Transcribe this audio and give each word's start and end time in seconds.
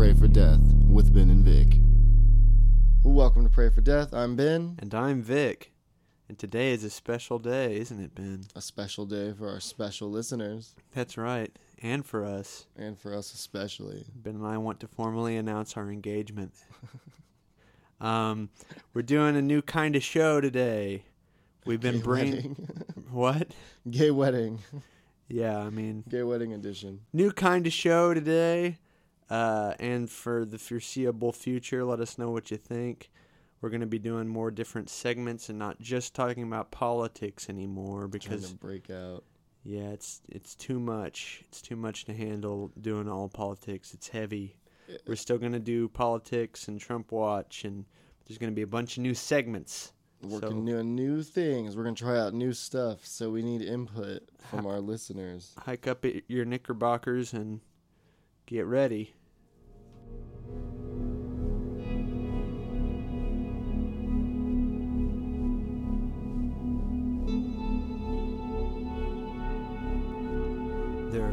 Pray 0.00 0.14
for 0.14 0.28
Death 0.28 0.62
with 0.88 1.12
Ben 1.12 1.28
and 1.28 1.44
Vic. 1.44 1.76
Welcome 3.04 3.44
to 3.44 3.50
Pray 3.50 3.68
for 3.68 3.82
Death. 3.82 4.14
I'm 4.14 4.34
Ben. 4.34 4.76
And 4.78 4.94
I'm 4.94 5.20
Vic. 5.20 5.72
And 6.26 6.38
today 6.38 6.72
is 6.72 6.84
a 6.84 6.88
special 6.88 7.38
day, 7.38 7.76
isn't 7.76 8.00
it, 8.00 8.14
Ben? 8.14 8.44
A 8.56 8.62
special 8.62 9.04
day 9.04 9.34
for 9.34 9.50
our 9.50 9.60
special 9.60 10.08
listeners, 10.08 10.74
That's 10.94 11.18
right. 11.18 11.54
And 11.82 12.06
for 12.06 12.24
us. 12.24 12.64
and 12.78 12.98
for 12.98 13.14
us 13.14 13.34
especially. 13.34 14.06
Ben 14.14 14.36
and 14.36 14.46
I 14.46 14.56
want 14.56 14.80
to 14.80 14.88
formally 14.88 15.36
announce 15.36 15.76
our 15.76 15.90
engagement. 15.90 16.54
um, 18.00 18.48
we're 18.94 19.02
doing 19.02 19.36
a 19.36 19.42
new 19.42 19.60
kind 19.60 19.96
of 19.96 20.02
show 20.02 20.40
today. 20.40 21.04
We've 21.66 21.78
been 21.78 21.96
Gay 21.96 22.02
bringing. 22.02 22.56
What? 23.10 23.48
Gay 23.90 24.10
wedding. 24.10 24.60
Yeah, 25.28 25.58
I 25.58 25.68
mean, 25.68 26.04
Gay 26.08 26.22
wedding 26.22 26.54
edition. 26.54 27.00
new 27.12 27.32
kind 27.32 27.66
of 27.66 27.74
show 27.74 28.14
today. 28.14 28.78
Uh, 29.30 29.74
and 29.78 30.10
for 30.10 30.44
the 30.44 30.58
foreseeable 30.58 31.32
future, 31.32 31.84
let 31.84 32.00
us 32.00 32.18
know 32.18 32.30
what 32.30 32.50
you 32.50 32.56
think. 32.56 33.10
We're 33.60 33.70
going 33.70 33.80
to 33.82 33.86
be 33.86 33.98
doing 33.98 34.26
more 34.26 34.50
different 34.50 34.90
segments 34.90 35.48
and 35.48 35.58
not 35.58 35.80
just 35.80 36.14
talking 36.14 36.42
about 36.42 36.70
politics 36.72 37.48
anymore 37.48 38.08
because 38.08 38.50
to 38.50 38.56
break 38.56 38.90
out. 38.90 39.22
Yeah, 39.62 39.90
it's 39.90 40.22
it's 40.30 40.54
too 40.54 40.80
much. 40.80 41.42
It's 41.48 41.60
too 41.60 41.76
much 41.76 42.06
to 42.06 42.14
handle 42.14 42.72
doing 42.80 43.08
all 43.08 43.28
politics. 43.28 43.92
It's 43.92 44.08
heavy. 44.08 44.56
We're 45.06 45.16
still 45.16 45.36
gonna 45.38 45.58
do 45.60 45.88
politics 45.88 46.66
and 46.68 46.80
Trump 46.80 47.12
watch, 47.12 47.64
and 47.64 47.84
there's 48.26 48.38
gonna 48.38 48.52
be 48.52 48.62
a 48.62 48.66
bunch 48.66 48.96
of 48.96 49.02
new 49.02 49.14
segments. 49.14 49.92
Working 50.22 50.50
So- 50.50 50.56
new 50.56 50.82
new 50.82 51.22
things. 51.22 51.76
We're 51.76 51.84
gonna 51.84 51.94
try 51.96 52.18
out 52.18 52.32
new 52.32 52.54
stuff, 52.54 53.04
so 53.06 53.30
we 53.30 53.42
need 53.42 53.60
input 53.60 54.22
from 54.50 54.64
our 54.66 54.80
listeners. 54.80 55.52
Hike 55.58 55.86
up 55.86 56.04
your 56.28 56.46
knickerbockers 56.46 57.34
and 57.34 57.60
get 58.46 58.64
ready. 58.64 59.14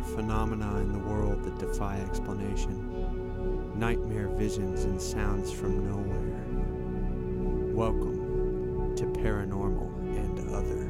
Phenomena 0.08 0.78
in 0.78 0.94
the 0.94 1.00
world 1.00 1.44
that 1.44 1.60
defy 1.60 2.00
explanation. 2.00 3.74
Nightmare 3.76 4.30
visions 4.30 4.86
and 4.86 5.02
sounds 5.02 5.52
from 5.52 5.88
nowhere. 5.88 6.46
Welcome 7.76 8.96
to 8.96 9.04
Paranormal 9.06 9.92
and 10.18 10.50
Other. 10.50 10.88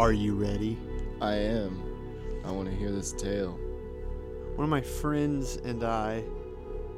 Are 0.00 0.12
you 0.12 0.34
ready? 0.34 0.78
I 1.20 1.34
am. 1.34 1.82
I 2.46 2.50
want 2.50 2.70
to 2.70 2.74
hear 2.74 2.90
this 2.90 3.12
tale. 3.12 3.52
One 4.56 4.64
of 4.64 4.70
my 4.70 4.80
friends 4.80 5.56
and 5.56 5.84
I 5.84 6.24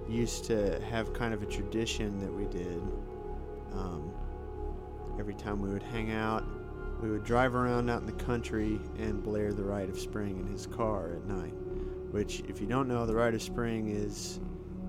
used 0.08 0.44
to 0.44 0.80
have 0.82 1.12
kind 1.12 1.34
of 1.34 1.42
a 1.42 1.46
tradition 1.46 2.20
that 2.20 2.32
we 2.32 2.44
did. 2.46 2.80
Um, 3.72 4.12
every 5.22 5.34
time 5.34 5.62
we 5.62 5.68
would 5.68 5.84
hang 5.84 6.10
out, 6.10 6.42
we 7.00 7.08
would 7.08 7.22
drive 7.22 7.54
around 7.54 7.88
out 7.88 8.00
in 8.00 8.06
the 8.06 8.24
country 8.24 8.80
and 8.98 9.22
blare 9.22 9.52
the 9.52 9.62
Rite 9.62 9.88
of 9.88 9.96
Spring 9.96 10.40
in 10.40 10.48
his 10.48 10.66
car 10.66 11.12
at 11.12 11.24
night. 11.26 11.54
Which, 12.10 12.40
if 12.48 12.60
you 12.60 12.66
don't 12.66 12.88
know, 12.88 13.06
the 13.06 13.14
Rite 13.14 13.32
of 13.32 13.40
Spring 13.40 13.88
is, 13.88 14.40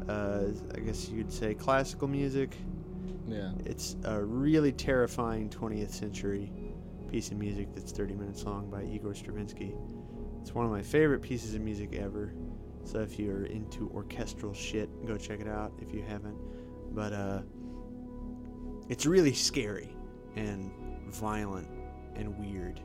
uh, 0.09 0.45
I 0.73 0.79
guess 0.79 1.07
you'd 1.07 1.31
say, 1.31 1.53
classical 1.53 2.07
music. 2.07 2.57
Yeah. 3.27 3.51
It's 3.63 3.95
a 4.05 4.23
really 4.23 4.71
terrifying 4.71 5.51
20th 5.51 5.91
century 5.91 6.51
piece 7.11 7.29
of 7.29 7.37
music 7.37 7.67
that's 7.75 7.91
30 7.91 8.15
minutes 8.15 8.43
long 8.43 8.71
by 8.71 8.85
Igor 8.85 9.13
Stravinsky. 9.13 9.75
It's 10.41 10.55
one 10.55 10.65
of 10.65 10.71
my 10.71 10.81
favorite 10.81 11.21
pieces 11.21 11.53
of 11.53 11.61
music 11.61 11.93
ever. 11.93 12.33
So 12.85 13.01
if 13.01 13.19
you're 13.19 13.45
into 13.45 13.87
orchestral 13.93 14.55
shit, 14.55 14.89
go 15.05 15.15
check 15.15 15.41
it 15.41 15.47
out 15.47 15.73
if 15.79 15.93
you 15.93 16.01
haven't. 16.01 16.39
But 16.95 17.13
uh 17.13 17.41
it's 18.89 19.05
really 19.05 19.33
scary 19.33 19.95
and 20.35 20.71
violent 21.07 21.67
and 22.15 22.37
weird. 22.39 22.79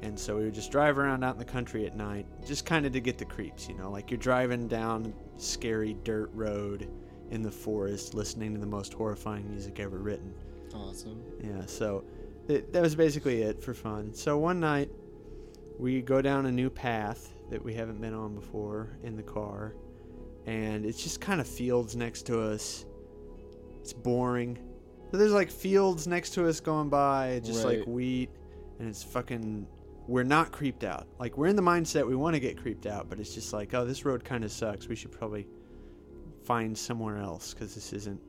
And 0.00 0.18
so 0.18 0.36
we 0.36 0.44
would 0.44 0.54
just 0.54 0.70
drive 0.70 0.98
around 0.98 1.24
out 1.24 1.34
in 1.34 1.38
the 1.38 1.44
country 1.44 1.86
at 1.86 1.96
night, 1.96 2.26
just 2.46 2.64
kind 2.64 2.86
of 2.86 2.92
to 2.92 3.00
get 3.00 3.18
the 3.18 3.24
creeps, 3.24 3.68
you 3.68 3.74
know, 3.74 3.90
like 3.90 4.10
you're 4.10 4.18
driving 4.18 4.68
down 4.68 5.12
scary 5.36 5.96
dirt 6.04 6.30
road 6.32 6.88
in 7.30 7.42
the 7.42 7.50
forest 7.50 8.14
listening 8.14 8.54
to 8.54 8.60
the 8.60 8.66
most 8.66 8.94
horrifying 8.94 9.48
music 9.50 9.80
ever 9.80 9.98
written. 9.98 10.32
Awesome. 10.74 11.22
Yeah, 11.42 11.66
so 11.66 12.04
it, 12.48 12.72
that 12.72 12.82
was 12.82 12.94
basically 12.94 13.42
it 13.42 13.62
for 13.62 13.74
fun. 13.74 14.14
So 14.14 14.38
one 14.38 14.60
night, 14.60 14.90
we 15.78 16.02
go 16.02 16.22
down 16.22 16.46
a 16.46 16.52
new 16.52 16.70
path 16.70 17.32
that 17.50 17.62
we 17.62 17.74
haven't 17.74 18.00
been 18.00 18.14
on 18.14 18.34
before 18.34 18.96
in 19.02 19.16
the 19.16 19.22
car, 19.22 19.74
and 20.46 20.84
it's 20.84 21.02
just 21.02 21.20
kind 21.20 21.40
of 21.40 21.46
fields 21.46 21.96
next 21.96 22.22
to 22.26 22.40
us. 22.40 22.84
It's 23.80 23.92
boring. 23.92 24.58
So 25.10 25.16
there's 25.16 25.32
like 25.32 25.50
fields 25.50 26.06
next 26.06 26.30
to 26.30 26.46
us 26.48 26.60
going 26.60 26.88
by, 26.88 27.40
just 27.44 27.64
like 27.64 27.84
wheat, 27.86 28.30
and 28.78 28.88
it's 28.88 29.02
fucking. 29.02 29.66
We're 30.06 30.24
not 30.24 30.52
creeped 30.52 30.84
out. 30.84 31.06
Like 31.18 31.36
we're 31.36 31.48
in 31.48 31.56
the 31.56 31.62
mindset 31.62 32.06
we 32.06 32.16
want 32.16 32.34
to 32.34 32.40
get 32.40 32.56
creeped 32.56 32.86
out, 32.86 33.10
but 33.10 33.20
it's 33.20 33.34
just 33.34 33.52
like, 33.52 33.74
oh, 33.74 33.84
this 33.84 34.06
road 34.06 34.24
kind 34.24 34.42
of 34.42 34.50
sucks. 34.50 34.88
We 34.88 34.96
should 34.96 35.12
probably 35.12 35.46
find 36.44 36.76
somewhere 36.76 37.18
else 37.18 37.52
because 37.52 37.74
this 37.74 37.92
isn't 37.92 38.20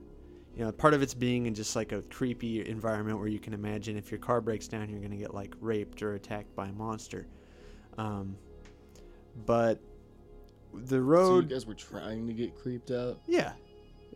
you 0.59 0.65
know, 0.65 0.73
part 0.73 0.93
of 0.93 1.01
it's 1.01 1.13
being 1.13 1.45
in 1.45 1.53
just 1.53 1.75
like 1.77 1.93
a 1.93 2.01
creepy 2.01 2.67
environment 2.67 3.17
where 3.17 3.29
you 3.29 3.39
can 3.39 3.53
imagine 3.53 3.95
if 3.95 4.11
your 4.11 4.19
car 4.19 4.41
breaks 4.41 4.67
down, 4.67 4.89
you're 4.89 4.99
going 4.99 5.11
to 5.11 5.17
get 5.17 5.33
like 5.33 5.55
raped 5.61 6.01
or 6.03 6.15
attacked 6.15 6.53
by 6.53 6.67
a 6.67 6.73
monster. 6.73 7.27
Um, 7.97 8.35
but 9.45 9.79
the 10.73 11.01
road. 11.01 11.27
So 11.27 11.35
you 11.49 11.55
guys 11.55 11.65
were 11.65 11.75
trying 11.75 12.27
to 12.27 12.33
get 12.33 12.57
creeped 12.57 12.91
out? 12.91 13.21
yeah, 13.25 13.53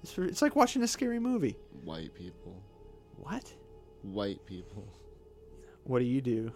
it's, 0.03 0.17
it's 0.17 0.41
like 0.41 0.55
watching 0.55 0.83
a 0.83 0.87
scary 0.87 1.19
movie. 1.19 1.57
White 1.83 2.13
people. 2.13 2.61
What? 3.17 3.51
White 4.03 4.45
people. 4.45 4.87
What 5.85 5.99
do 5.99 6.05
you 6.05 6.21
do, 6.21 6.51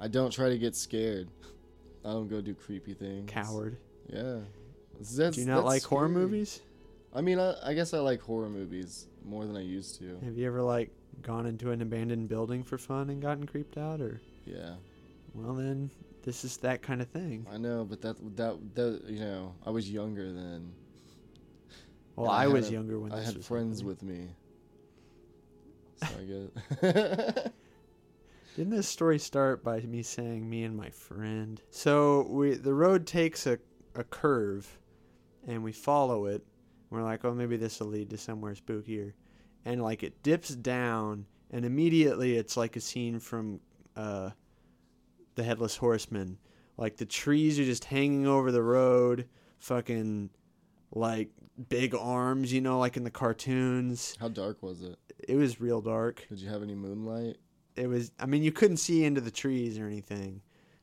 I 0.00 0.08
don't 0.08 0.30
try 0.30 0.48
to 0.48 0.58
get 0.58 0.74
scared. 0.74 1.28
I 2.04 2.10
don't 2.10 2.28
go 2.28 2.40
do 2.40 2.54
creepy 2.54 2.94
things. 2.94 3.30
coward? 3.30 3.78
Yeah. 4.08 4.38
That's, 4.98 5.36
do 5.36 5.40
you 5.40 5.46
not 5.46 5.64
like 5.64 5.82
horror 5.82 6.08
movies? 6.08 6.60
I 7.14 7.20
mean, 7.20 7.38
I, 7.38 7.54
I 7.62 7.74
guess 7.74 7.94
I 7.94 7.98
like 7.98 8.20
horror 8.20 8.48
movies 8.50 9.06
more 9.24 9.44
than 9.46 9.56
I 9.56 9.62
used 9.62 9.98
to. 9.98 10.18
Have 10.24 10.36
you 10.36 10.46
ever 10.46 10.62
like 10.62 10.90
gone 11.22 11.46
into 11.46 11.70
an 11.70 11.80
abandoned 11.80 12.28
building 12.28 12.62
for 12.62 12.76
fun 12.78 13.10
and 13.10 13.22
gotten 13.22 13.46
creeped 13.46 13.78
out, 13.78 14.00
or 14.00 14.20
Yeah, 14.44 14.74
well, 15.34 15.54
then 15.54 15.90
this 16.22 16.44
is 16.44 16.56
that 16.58 16.82
kind 16.82 17.00
of 17.00 17.08
thing. 17.08 17.46
I 17.50 17.56
know, 17.56 17.86
but 17.88 18.00
that 18.02 18.16
that 18.36 18.74
that 18.74 19.02
you 19.06 19.20
know, 19.20 19.54
I 19.64 19.70
was 19.70 19.90
younger 19.90 20.32
then. 20.32 20.72
Well, 22.16 22.30
And 22.30 22.36
I, 22.42 22.46
was 22.48 22.68
a- 22.68 22.72
younger 22.72 22.98
when 23.00 23.12
I 23.12 23.20
had 23.22 23.44
friends 23.44 23.80
happening. 23.80 23.86
with 23.86 24.02
me. 24.02 24.28
So 26.02 26.08
I 26.20 26.82
guess. 26.82 27.48
Didn't 28.56 28.70
this 28.70 28.88
story 28.88 29.18
start 29.18 29.64
by 29.64 29.80
me 29.80 30.02
saying 30.02 30.48
me 30.48 30.62
and 30.62 30.76
my 30.76 30.90
friend? 30.90 31.60
So 31.70 32.26
we 32.30 32.54
the 32.54 32.74
road 32.74 33.04
takes 33.06 33.46
a, 33.48 33.58
a 33.96 34.04
curve 34.04 34.78
and 35.46 35.64
we 35.64 35.72
follow 35.72 36.26
it. 36.26 36.44
We're 36.90 37.02
like, 37.02 37.24
oh 37.24 37.34
maybe 37.34 37.56
this 37.56 37.80
will 37.80 37.88
lead 37.88 38.10
to 38.10 38.18
somewhere 38.18 38.54
spookier. 38.54 39.12
And 39.64 39.82
like 39.82 40.02
it 40.04 40.22
dips 40.22 40.50
down 40.50 41.26
and 41.50 41.64
immediately 41.64 42.36
it's 42.36 42.56
like 42.56 42.76
a 42.76 42.80
scene 42.80 43.18
from 43.18 43.58
uh 43.96 44.30
the 45.34 45.42
headless 45.42 45.76
horseman. 45.76 46.38
Like 46.76 46.96
the 46.96 47.06
trees 47.06 47.58
are 47.58 47.64
just 47.64 47.84
hanging 47.84 48.26
over 48.26 48.52
the 48.52 48.62
road, 48.62 49.26
fucking 49.58 50.30
like 50.92 51.30
big 51.68 51.94
arms, 51.94 52.52
you 52.52 52.60
know, 52.60 52.78
like 52.78 52.96
in 52.96 53.04
the 53.04 53.10
cartoons. 53.10 54.16
How 54.20 54.28
dark 54.28 54.62
was 54.62 54.82
it? 54.82 54.98
It 55.28 55.36
was 55.36 55.60
real 55.60 55.80
dark 55.80 56.26
Did 56.28 56.40
you 56.40 56.48
have 56.50 56.62
any 56.62 56.74
moonlight? 56.74 57.36
it 57.76 57.88
was 57.88 58.12
i 58.20 58.26
mean 58.26 58.42
you 58.44 58.52
couldn't 58.52 58.76
see 58.76 59.02
into 59.04 59.20
the 59.20 59.32
trees 59.32 59.80
or 59.80 59.86
anything 59.86 60.40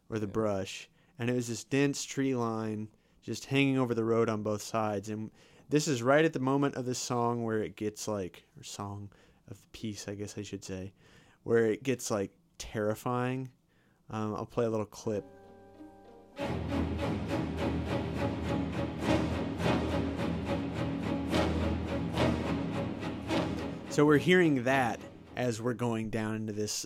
or 0.09 0.19
the 0.19 0.25
Yeah. 0.25 0.31
brush 0.33 0.89
and 1.19 1.29
it 1.29 1.33
was 1.33 1.47
this 1.47 1.63
dense 1.63 2.03
tree 2.03 2.35
line 2.35 2.89
just 3.21 3.45
hanging 3.45 3.77
over 3.77 3.94
the 3.94 4.03
road 4.03 4.27
on 4.27 4.44
both 4.44 4.62
sides 4.62 5.07
and 5.07 5.31
this 5.69 5.88
is 5.88 6.03
right 6.03 6.25
at 6.25 6.33
the 6.33 6.39
moment 6.39 6.75
of 6.75 6.85
the 6.85 6.94
song 6.94 7.45
where 7.45 7.59
it 7.63 7.77
gets 7.77 8.09
like 8.09 8.44
or 8.59 8.63
song 8.63 9.09
of 9.50 9.56
the 9.62 9.68
piece 9.71 10.09
i 10.09 10.13
guess 10.15 10.38
i 10.38 10.41
should 10.41 10.65
say 10.65 10.91
where 11.44 11.68
it 11.68 11.81
gets 11.83 12.12
like 12.12 12.31
terrifying 12.57 13.47
um, 14.09 14.35
i'll 14.35 14.45
play 14.45 14.65
a 14.65 14.69
little 14.69 14.85
clip 14.85 15.23
So 23.91 24.05
we're 24.05 24.19
hearing 24.19 24.63
that 24.63 25.01
as 25.35 25.61
we're 25.61 25.73
going 25.73 26.09
down 26.09 26.35
into 26.35 26.53
this 26.53 26.85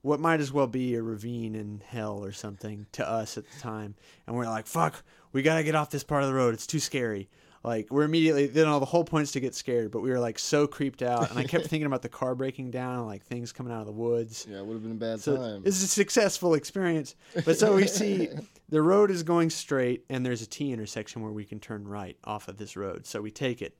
what 0.00 0.20
might 0.20 0.40
as 0.40 0.52
well 0.52 0.66
be 0.66 0.94
a 0.94 1.02
ravine 1.02 1.54
in 1.54 1.82
hell 1.86 2.24
or 2.24 2.32
something 2.32 2.86
to 2.92 3.06
us 3.06 3.36
at 3.36 3.44
the 3.50 3.58
time. 3.58 3.94
And 4.26 4.36
we're 4.36 4.46
like, 4.46 4.66
fuck, 4.66 5.02
we 5.32 5.42
gotta 5.42 5.64
get 5.64 5.74
off 5.74 5.90
this 5.90 6.04
part 6.04 6.22
of 6.22 6.28
the 6.28 6.34
road. 6.34 6.54
It's 6.54 6.66
too 6.66 6.78
scary. 6.78 7.28
Like 7.62 7.88
we're 7.90 8.04
immediately 8.04 8.46
then 8.46 8.68
all 8.68 8.78
the 8.80 8.86
whole 8.86 9.04
point's 9.04 9.32
to 9.32 9.40
get 9.40 9.54
scared, 9.54 9.90
but 9.90 10.00
we 10.00 10.10
were 10.10 10.20
like 10.20 10.38
so 10.38 10.66
creeped 10.68 11.02
out, 11.02 11.28
and 11.30 11.38
I 11.38 11.42
kept 11.44 11.66
thinking 11.68 11.86
about 11.86 12.02
the 12.02 12.08
car 12.08 12.34
breaking 12.36 12.70
down, 12.70 12.98
and, 13.00 13.06
like 13.06 13.24
things 13.24 13.50
coming 13.52 13.72
out 13.72 13.80
of 13.80 13.86
the 13.86 13.92
woods. 13.92 14.46
Yeah, 14.48 14.58
it 14.58 14.66
would 14.66 14.74
have 14.74 14.82
been 14.82 14.92
a 14.92 14.94
bad 14.94 15.20
So 15.20 15.36
time. 15.36 15.62
it's 15.64 15.82
a 15.82 15.88
successful 15.88 16.54
experience. 16.54 17.16
But 17.44 17.58
so 17.58 17.74
we 17.74 17.88
see 17.88 18.28
the 18.68 18.80
road 18.80 19.10
is 19.10 19.24
going 19.24 19.50
straight, 19.50 20.04
and 20.08 20.24
there's 20.24 20.42
a 20.42 20.46
T 20.46 20.72
intersection 20.72 21.20
where 21.22 21.32
we 21.32 21.44
can 21.44 21.58
turn 21.58 21.86
right 21.88 22.16
off 22.22 22.46
of 22.46 22.56
this 22.56 22.76
road. 22.76 23.04
So 23.04 23.20
we 23.20 23.32
take 23.32 23.60
it, 23.60 23.76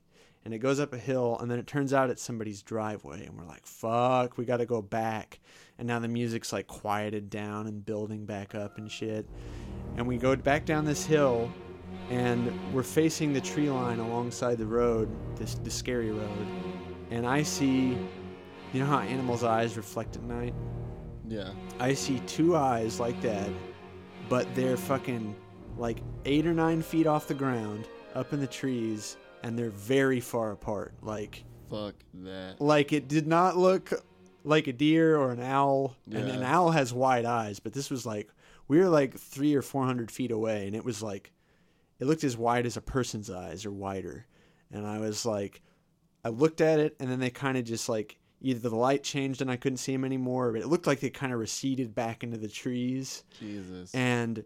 and 0.47 0.53
it 0.53 0.59
goes 0.59 0.79
up 0.79 0.93
a 0.93 0.97
hill, 0.97 1.37
and 1.41 1.51
then 1.51 1.59
it 1.59 1.67
turns 1.67 1.93
out 1.93 2.09
it's 2.09 2.21
somebody's 2.21 2.61
driveway, 2.61 3.25
and 3.25 3.37
we're 3.37 3.43
like, 3.43 3.65
"Fuck, 3.65 4.37
we 4.37 4.45
got 4.45 4.57
to 4.57 4.65
go 4.65 4.81
back." 4.81 5.41
And 5.77 5.85
now 5.85 5.99
the 5.99 6.07
music's 6.07 6.53
like 6.53 6.67
quieted 6.67 7.29
down 7.29 7.67
and 7.67 7.85
building 7.85 8.25
back 8.25 8.55
up 8.55 8.77
and 8.77 8.89
shit. 8.89 9.27
And 9.97 10.07
we 10.07 10.15
go 10.15 10.37
back 10.37 10.63
down 10.65 10.85
this 10.85 11.05
hill, 11.05 11.51
and 12.09 12.49
we're 12.73 12.81
facing 12.81 13.33
the 13.33 13.41
tree 13.41 13.69
line 13.69 13.99
alongside 13.99 14.57
the 14.57 14.65
road, 14.65 15.09
this 15.35 15.55
the 15.55 15.69
scary 15.69 16.11
road. 16.11 16.47
And 17.11 17.27
I 17.27 17.43
see, 17.43 17.97
you 18.71 18.79
know 18.79 18.85
how 18.85 18.99
animals' 18.99 19.43
eyes 19.43 19.75
reflect 19.75 20.15
at 20.15 20.23
night. 20.23 20.53
yeah. 21.27 21.49
I 21.77 21.93
see 21.93 22.21
two 22.21 22.55
eyes 22.55 23.01
like 23.01 23.19
that, 23.21 23.49
but 24.29 24.47
they're 24.55 24.77
fucking 24.77 25.35
like 25.77 26.01
eight 26.23 26.47
or 26.47 26.53
nine 26.53 26.81
feet 26.81 27.05
off 27.05 27.27
the 27.27 27.33
ground, 27.33 27.89
up 28.15 28.31
in 28.31 28.39
the 28.39 28.47
trees, 28.47 29.17
and 29.47 29.57
they're 29.57 29.69
very 29.69 30.19
far 30.19 30.51
apart. 30.51 30.93
Like, 31.01 31.43
Fuck 31.69 31.95
that. 32.23 32.61
like 32.61 32.93
it 32.93 33.07
did 33.07 33.27
not 33.27 33.57
look 33.57 33.91
like 34.43 34.67
a 34.67 34.73
deer 34.73 35.17
or 35.17 35.31
an 35.31 35.41
owl. 35.41 35.95
And 36.11 36.29
an 36.29 36.43
owl 36.43 36.71
has 36.71 36.93
wide 36.93 37.25
eyes, 37.25 37.59
but 37.59 37.73
this 37.73 37.89
was 37.89 38.05
like 38.05 38.29
we 38.67 38.77
were 38.79 38.89
like 38.89 39.17
three 39.17 39.55
or 39.55 39.61
four 39.61 39.85
hundred 39.85 40.11
feet 40.11 40.31
away, 40.31 40.67
and 40.67 40.75
it 40.75 40.85
was 40.85 41.01
like 41.01 41.31
it 41.99 42.05
looked 42.05 42.23
as 42.23 42.37
wide 42.37 42.65
as 42.65 42.77
a 42.77 42.81
person's 42.81 43.29
eyes 43.29 43.65
or 43.65 43.71
wider. 43.71 44.25
And 44.71 44.85
I 44.85 44.99
was 44.99 45.25
like, 45.25 45.61
I 46.23 46.29
looked 46.29 46.61
at 46.61 46.79
it, 46.79 46.95
and 46.99 47.09
then 47.09 47.19
they 47.19 47.29
kind 47.29 47.57
of 47.57 47.63
just 47.63 47.89
like 47.89 48.17
either 48.41 48.69
the 48.69 48.75
light 48.75 49.03
changed 49.03 49.41
and 49.41 49.49
I 49.49 49.55
couldn't 49.55 49.77
see 49.77 49.93
them 49.93 50.05
anymore, 50.05 50.51
but 50.51 50.61
it 50.61 50.67
looked 50.67 50.85
like 50.85 50.99
they 50.99 51.09
kind 51.09 51.33
of 51.33 51.39
receded 51.39 51.95
back 51.95 52.23
into 52.23 52.37
the 52.37 52.47
trees. 52.47 53.23
Jesus. 53.39 53.93
And 53.95 54.43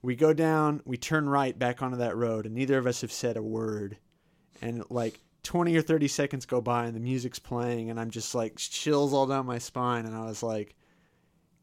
we 0.00 0.16
go 0.16 0.32
down, 0.32 0.80
we 0.86 0.96
turn 0.96 1.28
right 1.28 1.58
back 1.58 1.82
onto 1.82 1.98
that 1.98 2.16
road, 2.16 2.46
and 2.46 2.54
neither 2.54 2.78
of 2.78 2.86
us 2.86 3.02
have 3.02 3.12
said 3.12 3.36
a 3.36 3.42
word. 3.42 3.98
And 4.62 4.84
like 4.90 5.20
20 5.42 5.76
or 5.76 5.82
30 5.82 6.08
seconds 6.08 6.46
go 6.46 6.60
by, 6.60 6.86
and 6.86 6.96
the 6.96 7.00
music's 7.00 7.38
playing, 7.38 7.90
and 7.90 8.00
I'm 8.00 8.10
just 8.10 8.34
like 8.34 8.56
chills 8.56 9.12
all 9.12 9.26
down 9.26 9.46
my 9.46 9.58
spine. 9.58 10.06
And 10.06 10.16
I 10.16 10.24
was 10.24 10.42
like, 10.42 10.74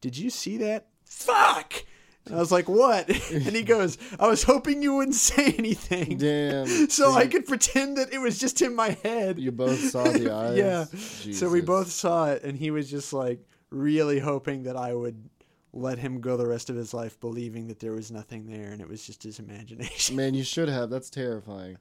Did 0.02 0.18
you 0.18 0.30
see 0.30 0.58
that? 0.58 0.88
Fuck! 1.06 1.84
And 2.26 2.36
I 2.36 2.40
was 2.40 2.52
like, 2.52 2.70
What? 2.70 3.10
and 3.32 3.56
he 3.56 3.64
goes, 3.64 3.98
I 4.20 4.28
was 4.28 4.44
hoping 4.44 4.82
you 4.82 4.96
wouldn't 4.96 5.16
say 5.16 5.54
anything. 5.58 6.18
Damn. 6.18 6.68
So 6.90 7.12
I 7.12 7.28
could 7.28 7.46
pretend 7.48 7.98
that 7.98 8.14
it 8.14 8.20
was 8.20 8.38
just 8.38 8.62
in 8.62 8.76
my 8.76 8.98
head. 9.04 9.40
You 9.40 9.52
both 9.52 9.80
saw 9.80 10.04
the 10.04 10.32
eyes. 10.34 10.58
Yeah. 10.58 10.86
So 11.34 11.50
we 11.50 11.62
both 11.62 11.92
saw 11.92 12.28
it, 12.32 12.44
and 12.44 12.58
he 12.58 12.72
was 12.72 12.90
just 12.90 13.14
like 13.14 13.40
really 13.72 14.20
hoping 14.20 14.64
that 14.64 14.76
I 14.78 14.94
would 14.94 15.30
let 15.74 16.00
him 16.00 16.20
go 16.20 16.36
the 16.38 16.48
rest 16.48 16.70
of 16.70 16.76
his 16.76 16.94
life 16.94 17.20
believing 17.20 17.68
that 17.68 17.80
there 17.80 17.94
was 17.94 18.12
nothing 18.12 18.46
there, 18.48 18.72
and 18.72 18.82
it 18.82 18.88
was 18.90 19.06
just 19.06 19.24
his 19.24 19.40
imagination. 19.40 20.16
Man, 20.16 20.34
you 20.34 20.44
should 20.54 20.68
have. 20.70 20.90
That's 20.90 21.10
terrifying. 21.10 21.78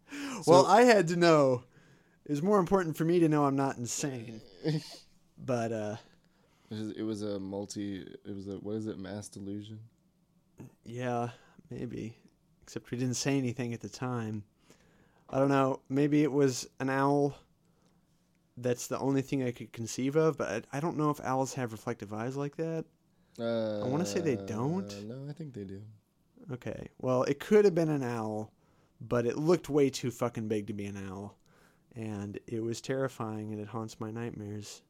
well, 0.47 0.67
I 0.67 0.83
had 0.83 1.09
to 1.09 1.17
know. 1.17 1.65
It 2.25 2.31
was 2.31 2.43
more 2.43 2.59
important 2.61 2.97
for 2.97 3.05
me 3.05 3.19
to 3.21 3.29
know 3.29 3.45
I'm 3.45 3.57
not 3.57 3.77
insane. 3.79 4.41
But 5.43 5.73
uh, 5.73 5.97
It 6.71 6.75
was, 6.75 6.91
it 6.91 7.03
was 7.03 7.23
a 7.23 7.41
multi. 7.41 8.01
It 8.03 8.37
was 8.37 8.47
a 8.47 8.57
what 8.57 8.77
is 8.77 8.87
it? 8.87 8.99
Mass 8.99 9.27
delusion. 9.29 9.79
yeah, 10.85 11.31
maybe. 11.71 12.15
Except 12.63 12.91
we 12.91 12.99
didn't 12.99 13.15
say 13.15 13.39
anything 13.39 13.73
at 13.73 13.81
the 13.81 13.89
time. 13.89 14.45
I 15.31 15.39
don't 15.39 15.49
know. 15.49 15.81
Maybe 15.89 16.23
it 16.23 16.31
was 16.31 16.69
an 16.79 16.91
owl. 16.91 17.37
That's 18.59 18.87
the 18.87 18.99
only 18.99 19.23
thing 19.23 19.43
I 19.43 19.51
could 19.51 19.73
conceive 19.73 20.15
of, 20.15 20.37
but 20.37 20.67
I, 20.73 20.77
I 20.77 20.81
don't 20.81 20.99
know 20.99 21.09
if 21.09 21.21
owls 21.25 21.55
have 21.55 21.73
reflective 21.73 22.13
eyes 22.13 22.37
like 22.37 22.57
that. 22.57 22.85
Uh, 23.41 23.87
wanna 23.87 24.07
say 24.07 24.21
they 24.21 24.37
don't. 24.37 25.09
No, 25.09 25.27
I 25.29 25.33
think 25.33 25.55
they 25.55 25.65
do. 25.65 25.83
Okay. 26.53 26.89
Well, 26.99 27.23
it 27.25 27.39
could 27.41 27.65
have 27.65 27.75
been 27.75 27.89
an 27.89 28.03
owl, 28.03 28.53
but 29.01 29.27
it 29.27 29.37
looked 29.39 29.69
way 29.69 29.91
too 29.91 30.11
fucking 30.11 30.49
big 30.49 30.67
to 30.67 30.73
be 30.73 30.87
an 30.87 30.97
owl. 31.09 31.37
And 31.95 32.39
it 32.47 32.63
was 32.63 32.81
terrifying 32.81 33.53
and 33.53 33.61
it 33.61 33.69
haunts 33.69 33.99
my 34.01 34.11
nightmares 34.11 34.83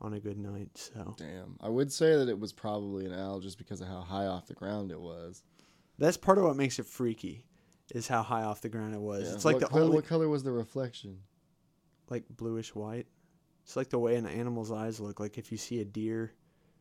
on 0.00 0.14
a 0.14 0.20
good 0.20 0.38
night. 0.38 0.70
So 0.74 1.14
Damn. 1.18 1.56
I 1.60 1.68
would 1.68 1.92
say 1.92 2.16
that 2.16 2.28
it 2.28 2.38
was 2.38 2.52
probably 2.52 3.04
an 3.06 3.12
owl 3.12 3.40
just 3.40 3.58
because 3.58 3.80
of 3.80 3.88
how 3.88 4.00
high 4.00 4.26
off 4.26 4.46
the 4.46 4.54
ground 4.54 4.90
it 4.90 5.00
was. 5.00 5.42
that's 5.98 6.16
part 6.16 6.38
of 6.38 6.44
what 6.44 6.56
makes 6.56 6.78
it 6.78 6.86
freaky 6.86 7.44
is 7.94 8.06
how 8.06 8.22
high 8.22 8.42
off 8.42 8.60
the 8.60 8.68
ground 8.68 8.94
it 8.94 9.00
was. 9.00 9.28
Yeah. 9.28 9.34
It's 9.34 9.44
like 9.44 9.54
what 9.54 9.60
the 9.62 9.68
color, 9.68 9.82
only 9.82 9.94
What 9.96 10.06
color 10.06 10.28
was 10.28 10.42
the 10.42 10.52
reflection? 10.52 11.18
like 12.10 12.24
bluish 12.30 12.74
white. 12.74 13.06
It's 13.64 13.76
like 13.76 13.90
the 13.90 13.98
way 13.98 14.16
an 14.16 14.26
animal's 14.26 14.72
eyes 14.72 14.98
look. 14.98 15.20
Like 15.20 15.36
if 15.38 15.52
you 15.52 15.58
see 15.58 15.80
a 15.80 15.84
deer. 15.84 16.32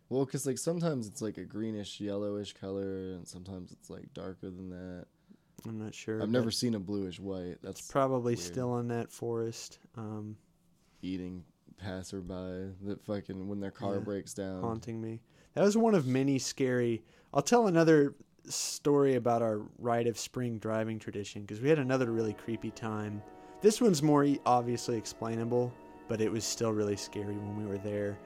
Well, 0.09 0.25
because 0.25 0.45
like 0.45 0.57
sometimes 0.57 1.07
it's 1.07 1.21
like 1.21 1.37
a 1.37 1.43
greenish 1.43 1.99
yellowish 1.99 2.53
color, 2.53 3.11
and 3.13 3.27
sometimes 3.27 3.71
it's 3.71 3.89
like 3.89 4.13
darker 4.13 4.49
than 4.49 4.69
that. 4.69 5.05
I'm 5.67 5.79
not 5.79 5.93
sure. 5.93 6.21
I've 6.21 6.29
never 6.29 6.51
seen 6.51 6.75
a 6.75 6.79
bluish 6.79 7.19
white. 7.19 7.57
That's 7.61 7.79
It's 7.81 7.91
probably 7.91 8.35
weird. 8.35 8.45
still 8.45 8.77
in 8.77 8.87
that 8.89 9.11
forest, 9.11 9.79
um, 9.97 10.37
eating 11.01 11.43
passerby 11.77 12.73
that 12.83 13.03
fucking 13.05 13.47
when 13.47 13.59
their 13.59 13.71
car 13.71 13.95
Yeah. 13.95 13.99
breaks 14.01 14.33
down. 14.33 14.61
haunting 14.61 15.01
me. 15.01 15.19
That 15.55 15.63
was 15.63 15.75
one 15.75 15.95
of 15.95 16.05
many 16.07 16.37
scary. 16.39 17.03
I'll 17.33 17.41
tell 17.41 17.67
another 17.67 18.15
story 18.45 19.15
about 19.15 19.41
our 19.41 19.61
rite 19.79 20.07
of 20.07 20.17
spring 20.17 20.57
driving 20.59 20.99
tradition 20.99 21.41
because 21.41 21.59
we 21.59 21.69
had 21.69 21.79
another 21.79 22.11
really 22.11 22.33
creepy 22.33 22.71
time. 22.71 23.21
This 23.61 23.81
one's 23.81 24.01
more 24.03 24.25
obviously 24.45 24.95
explainable, 24.97 25.73
but 26.07 26.21
it 26.21 26.31
was 26.31 26.45
still 26.45 26.71
really 26.71 26.95
scary 26.95 27.35
when 27.35 27.57
we 27.57 27.65
were 27.65 27.79
there. 27.79 28.17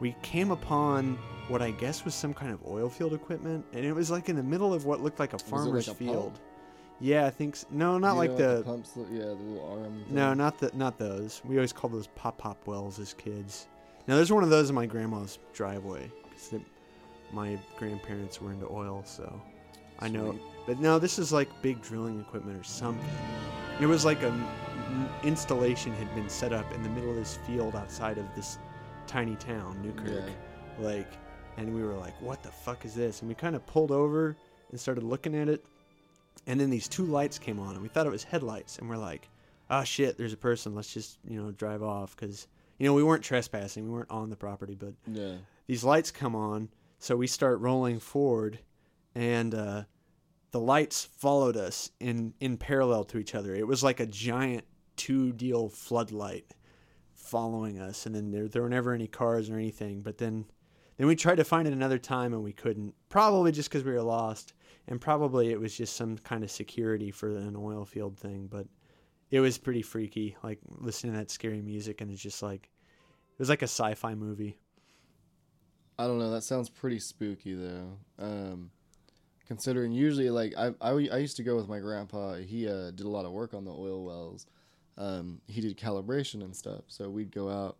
We 0.00 0.16
came 0.22 0.50
upon 0.50 1.18
what 1.48 1.60
I 1.62 1.72
guess 1.72 2.04
was 2.04 2.14
some 2.14 2.32
kind 2.32 2.52
of 2.52 2.60
oil 2.66 2.88
field 2.88 3.12
equipment, 3.12 3.64
and 3.72 3.84
it 3.84 3.92
was 3.92 4.10
like 4.10 4.28
in 4.28 4.36
the 4.36 4.42
middle 4.42 4.72
of 4.72 4.86
what 4.86 5.02
looked 5.02 5.18
like 5.18 5.34
a 5.34 5.38
farmer's 5.38 5.88
like 5.88 5.94
a 5.94 5.98
field. 5.98 6.32
pump? 6.32 6.38
Yeah, 7.00 7.26
I 7.26 7.30
think 7.30 7.54
s 7.54 7.66
no, 7.70 7.98
not 7.98 8.16
like 8.16 8.36
the, 8.36 8.56
what 8.56 8.66
pumps. 8.66 8.92
Yeah, 9.10 9.20
the 9.24 9.34
little 9.34 9.80
arm. 9.82 10.04
no, 10.10 10.34
not 10.34 10.58
the 10.58 10.70
not 10.74 10.98
those. 10.98 11.40
We 11.44 11.56
always 11.56 11.72
called 11.72 11.92
those 11.92 12.08
pop 12.08 12.38
pop 12.38 12.66
wells 12.66 12.98
as 12.98 13.14
kids. 13.14 13.68
Now 14.06 14.16
there's 14.16 14.32
one 14.32 14.42
of 14.42 14.50
those 14.50 14.68
in 14.70 14.74
my 14.74 14.86
grandma's 14.86 15.38
driveway 15.52 16.10
because 16.24 16.60
my 17.32 17.58
grandparents 17.78 18.40
were 18.40 18.52
into 18.52 18.68
oil, 18.70 19.02
so 19.04 19.40
I 19.98 20.08
know. 20.08 20.38
But 20.66 20.78
no, 20.78 20.98
this 20.98 21.18
is 21.18 21.32
like 21.32 21.48
big 21.62 21.80
drilling 21.82 22.20
equipment 22.20 22.58
or 22.58 22.64
something. 22.64 23.04
It 23.80 23.86
was 23.86 24.04
like 24.04 24.22
a 24.22 24.26
m- 24.28 24.46
m- 24.88 25.08
installation 25.24 25.92
had 25.94 26.14
been 26.14 26.28
set 26.28 26.52
up 26.52 26.70
in 26.74 26.82
the 26.82 26.88
middle 26.90 27.10
of 27.10 27.16
this 27.16 27.38
field 27.46 27.74
outside 27.74 28.18
of 28.18 28.26
this 28.34 28.58
tiny 29.10 29.34
town, 29.36 29.82
Newkirk. 29.82 30.24
Yeah. 30.28 30.84
Like, 30.84 31.12
and 31.56 31.74
we 31.74 31.82
were 31.82 31.94
like, 31.96 32.14
"What 32.22 32.42
the 32.44 32.50
fuck 32.50 32.84
is 32.84 32.94
this?" 32.94 33.20
And 33.20 33.28
we 33.28 33.34
kind 33.34 33.56
of 33.56 33.66
pulled 33.66 33.90
over 33.90 34.36
and 34.70 34.78
started 34.78 35.02
looking 35.02 35.34
at 35.34 35.48
it, 35.48 35.64
and 36.46 36.60
then 36.60 36.70
these 36.70 36.86
two 36.88 37.04
lights 37.04 37.36
came 37.38 37.58
on, 37.58 37.74
and 37.74 37.82
we 37.82 37.88
thought 37.88 38.06
it 38.06 38.10
was 38.12 38.22
headlights, 38.22 38.78
and 38.78 38.88
we're 38.88 38.96
like, 38.96 39.28
"Ah, 39.68 39.82
shit! 39.82 40.16
There's 40.16 40.32
a 40.32 40.36
person. 40.38 40.74
Let's 40.76 40.94
just 40.94 41.18
you 41.24 41.42
know 41.42 41.50
drive 41.50 41.82
off," 41.82 42.14
because 42.14 42.46
you 42.78 42.86
know 42.86 42.94
we 42.94 43.02
weren't 43.02 43.24
trespassing, 43.24 43.84
we 43.84 43.90
weren't 43.90 44.10
on 44.10 44.30
the 44.30 44.36
property, 44.36 44.76
but 44.76 44.94
Yeah. 45.12 45.38
these 45.66 45.82
lights 45.82 46.12
come 46.12 46.36
on, 46.36 46.68
so 47.00 47.16
we 47.16 47.26
start 47.26 47.58
rolling 47.58 47.98
forward, 47.98 48.60
and 49.16 49.54
uh, 49.54 49.84
the 50.52 50.60
lights 50.60 51.04
followed 51.04 51.56
us 51.56 51.90
in 51.98 52.32
in 52.38 52.56
parallel 52.58 53.02
to 53.06 53.18
each 53.18 53.34
other. 53.34 53.56
It 53.56 53.66
was 53.66 53.82
like 53.82 53.98
a 53.98 54.06
giant 54.06 54.64
two 54.96 55.32
deal 55.32 55.68
floodlight 55.68 56.54
following 57.20 57.78
us, 57.78 58.06
and 58.06 58.14
then 58.14 58.30
there 58.30 58.48
there 58.48 58.62
were 58.62 58.68
never 58.68 58.92
any 58.92 59.06
cars 59.06 59.50
or 59.50 59.54
anything. 59.54 60.00
But 60.00 60.18
then 60.18 60.46
then 60.96 61.06
we 61.06 61.16
tried 61.16 61.36
to 61.36 61.44
find 61.44 61.66
it 61.66 61.72
another 61.72 61.98
time 61.98 62.34
and 62.34 62.42
we 62.42 62.52
couldn't. 62.52 62.94
Probably 63.08 63.52
just 63.52 63.70
because 63.70 63.84
we 63.84 63.92
were 63.92 64.02
lost, 64.02 64.54
and 64.88 65.00
probably 65.00 65.50
it 65.50 65.60
was 65.60 65.76
just 65.76 65.96
some 65.96 66.18
kind 66.18 66.44
of 66.44 66.50
security 66.50 67.10
for 67.10 67.28
an 67.28 67.56
oil 67.56 67.84
field 67.84 68.18
thing. 68.18 68.48
But 68.50 68.66
it 69.30 69.40
was 69.40 69.58
pretty 69.58 69.82
freaky, 69.82 70.36
like 70.42 70.58
listening 70.68 71.12
to 71.12 71.18
that 71.18 71.30
scary 71.30 71.62
music, 71.62 72.00
and 72.00 72.10
it's 72.10 72.22
just 72.22 72.42
like 72.42 72.68
it 73.30 73.38
was 73.38 73.48
like 73.48 73.62
a 73.62 73.64
sci-fi 73.64 74.14
movie. 74.14 74.58
I 75.98 76.06
don't 76.06 76.18
know. 76.18 76.30
That 76.30 76.44
sounds 76.44 76.68
pretty 76.68 76.98
spooky 76.98 77.54
though. 77.54 77.98
Um, 78.18 78.70
considering 79.46 79.92
usually 79.92 80.30
like 80.30 80.54
I, 80.56 80.72
I 80.80 80.90
I 80.90 81.16
used 81.18 81.36
to 81.36 81.42
go 81.42 81.56
with 81.56 81.68
my 81.68 81.78
grandpa. 81.78 82.36
He 82.36 82.68
uh, 82.68 82.90
did 82.90 83.06
a 83.06 83.08
lot 83.08 83.24
of 83.24 83.32
work 83.32 83.52
on 83.52 83.64
the 83.64 83.72
oil 83.72 84.04
wells. 84.04 84.46
Um, 85.00 85.40
he 85.46 85.62
did 85.62 85.78
calibration 85.78 86.42
and 86.44 86.54
stuff. 86.54 86.82
So 86.88 87.08
we'd 87.08 87.32
go 87.32 87.48
out, 87.48 87.78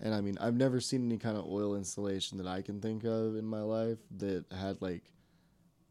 and 0.00 0.14
I 0.14 0.20
mean 0.20 0.38
I've 0.40 0.54
never 0.54 0.80
seen 0.80 1.04
any 1.06 1.18
kind 1.18 1.36
of 1.36 1.44
oil 1.46 1.74
installation 1.74 2.38
that 2.38 2.46
I 2.46 2.62
can 2.62 2.80
think 2.80 3.02
of 3.04 3.36
in 3.36 3.44
my 3.44 3.62
life 3.62 3.98
that 4.18 4.44
had 4.52 4.80
like 4.80 5.02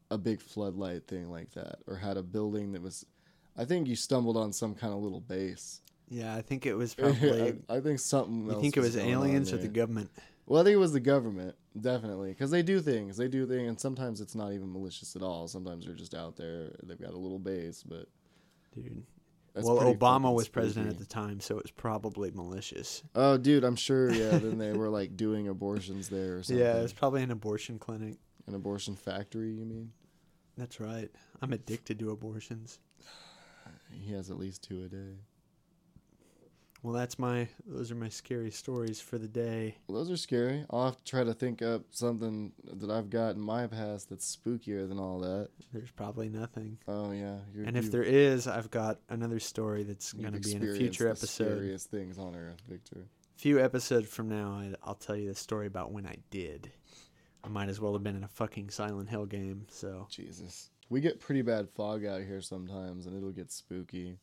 a 0.09 0.17
big 0.17 0.41
floodlight 0.41 1.07
thing 1.07 1.29
like 1.29 1.51
that, 1.51 1.79
or 1.87 1.97
had 1.97 2.17
a 2.17 2.23
building 2.23 2.71
that 2.71 2.81
was. 2.81 3.05
I 3.57 3.65
think 3.65 3.87
you 3.87 3.97
stumbled 3.97 4.37
on 4.37 4.53
some 4.53 4.73
kind 4.73 4.93
of 4.93 5.01
little 5.01 5.19
base. 5.19 5.81
Yeah, 6.07 6.33
I 6.35 6.41
think 6.41 6.65
it 6.65 6.73
was 6.73 6.93
probably. 6.95 7.57
I, 7.69 7.77
I 7.77 7.79
think 7.81 7.99
something. 7.99 8.45
you 8.47 8.61
think 8.61 8.77
it 8.77 8.81
was 8.81 8.95
on 8.95 9.05
aliens 9.05 9.51
or 9.51 9.57
the 9.57 9.67
government? 9.67 10.09
Well, 10.45 10.61
I 10.61 10.63
think 10.63 10.73
it 10.75 10.79
was 10.79 10.93
the 10.93 10.99
government, 11.01 11.55
definitely, 11.79 12.29
because 12.29 12.51
they 12.51 12.63
do 12.63 12.81
things. 12.81 13.17
They 13.17 13.27
do 13.27 13.45
things, 13.45 13.67
and 13.67 13.79
sometimes 13.79 14.21
it's 14.21 14.35
not 14.35 14.53
even 14.53 14.71
malicious 14.71 15.15
at 15.15 15.21
all. 15.21 15.47
Sometimes 15.47 15.85
they're 15.85 15.95
just 15.95 16.15
out 16.15 16.35
there. 16.35 16.71
They've 16.83 16.99
got 16.99 17.13
a 17.13 17.17
little 17.17 17.39
base, 17.39 17.83
but 17.83 18.07
Dude, 18.73 19.03
That's 19.53 19.67
well, 19.67 19.77
Obama 19.77 20.21
fucking 20.21 20.33
was 20.33 20.47
president 20.47 20.89
at 20.89 20.97
the 20.97 21.05
time, 21.05 21.41
so 21.41 21.57
it 21.57 21.63
was 21.63 21.71
probably 21.71 22.31
malicious. 22.31 23.03
Oh, 23.15 23.37
dude, 23.37 23.65
I'm 23.65 23.75
sure. 23.75 24.09
Yeah, 24.11 24.29
then 24.37 24.57
they 24.57 24.71
were 24.71 24.89
like 24.89 25.17
doing 25.17 25.49
abortions 25.49 26.07
there 26.07 26.37
or 26.37 26.43
something. 26.43 26.63
Yeah, 26.63 26.77
it 26.77 26.81
was 26.81 26.93
probably 26.93 27.21
an 27.21 27.31
abortion 27.31 27.77
clinic. 27.77 28.15
an 28.47 28.55
abortion 28.55 28.95
factory. 28.95 29.51
You 29.51 29.65
mean? 29.65 29.91
That's 30.57 30.79
right. 30.79 31.09
I'm 31.41 31.51
addicted 31.51 31.99
to 31.99 32.11
abortions. 32.11 32.79
He 33.91 34.13
has 34.13 34.31
at 34.31 34.37
least 34.37 34.63
two 34.63 34.83
a 34.83 34.87
day. 34.87 35.17
Well, 36.83 36.93
that's 36.93 37.19
my. 37.19 37.47
Those 37.67 37.91
are 37.91 37.95
my 37.95 38.09
scary 38.09 38.49
stories 38.49 38.99
for 38.99 39.19
the 39.19 39.27
day. 39.27 39.77
Well, 39.87 39.99
those 39.99 40.09
are 40.09 40.17
scary. 40.17 40.65
I'll 40.71 40.85
have 40.85 40.97
to 40.97 41.03
try 41.03 41.23
to 41.23 41.33
think 41.33 41.61
up 41.61 41.83
something 41.91 42.53
that 42.73 42.89
I've 42.89 43.09
got 43.11 43.35
in 43.35 43.41
my 43.41 43.67
past 43.67 44.09
that's 44.09 44.35
spookier 44.35 44.87
than 44.89 44.97
all 44.97 45.19
that. 45.19 45.49
There's 45.73 45.91
probably 45.91 46.27
nothing. 46.29 46.79
Oh 46.87 47.11
yeah, 47.11 47.37
you're, 47.53 47.65
And 47.65 47.77
if 47.77 47.91
there 47.91 48.03
is, 48.03 48.47
I've 48.47 48.71
got 48.71 48.99
another 49.09 49.39
story 49.39 49.83
that's 49.83 50.11
going 50.13 50.33
to 50.33 50.39
be 50.39 50.53
in 50.53 50.63
a 50.63 50.73
future 50.73 51.03
the 51.03 51.11
episode. 51.11 51.57
Scariest 51.57 51.91
things 51.91 52.17
on 52.17 52.35
earth, 52.35 52.61
Victor. 52.67 53.05
A 53.35 53.39
few 53.39 53.59
episodes 53.59 54.07
from 54.07 54.29
now, 54.29 54.63
I'll 54.83 54.95
tell 54.95 55.15
you 55.15 55.27
the 55.29 55.35
story 55.35 55.67
about 55.67 55.91
when 55.91 56.07
I 56.07 56.17
did. 56.31 56.71
I 57.43 57.47
might 57.47 57.69
as 57.69 57.79
well 57.79 57.93
have 57.93 58.03
been 58.03 58.15
in 58.15 58.23
a 58.23 58.27
fucking 58.27 58.69
Silent 58.71 59.09
Hill 59.09 59.25
game. 59.25 59.65
So 59.69 60.07
Jesus, 60.09 60.71
we 60.89 60.99
get 60.99 61.19
pretty 61.19 61.43
bad 61.43 61.69
fog 61.69 62.05
out 62.05 62.21
here 62.21 62.41
sometimes, 62.41 63.05
and 63.05 63.15
it'll 63.15 63.31
get 63.31 63.51
spooky, 63.51 64.17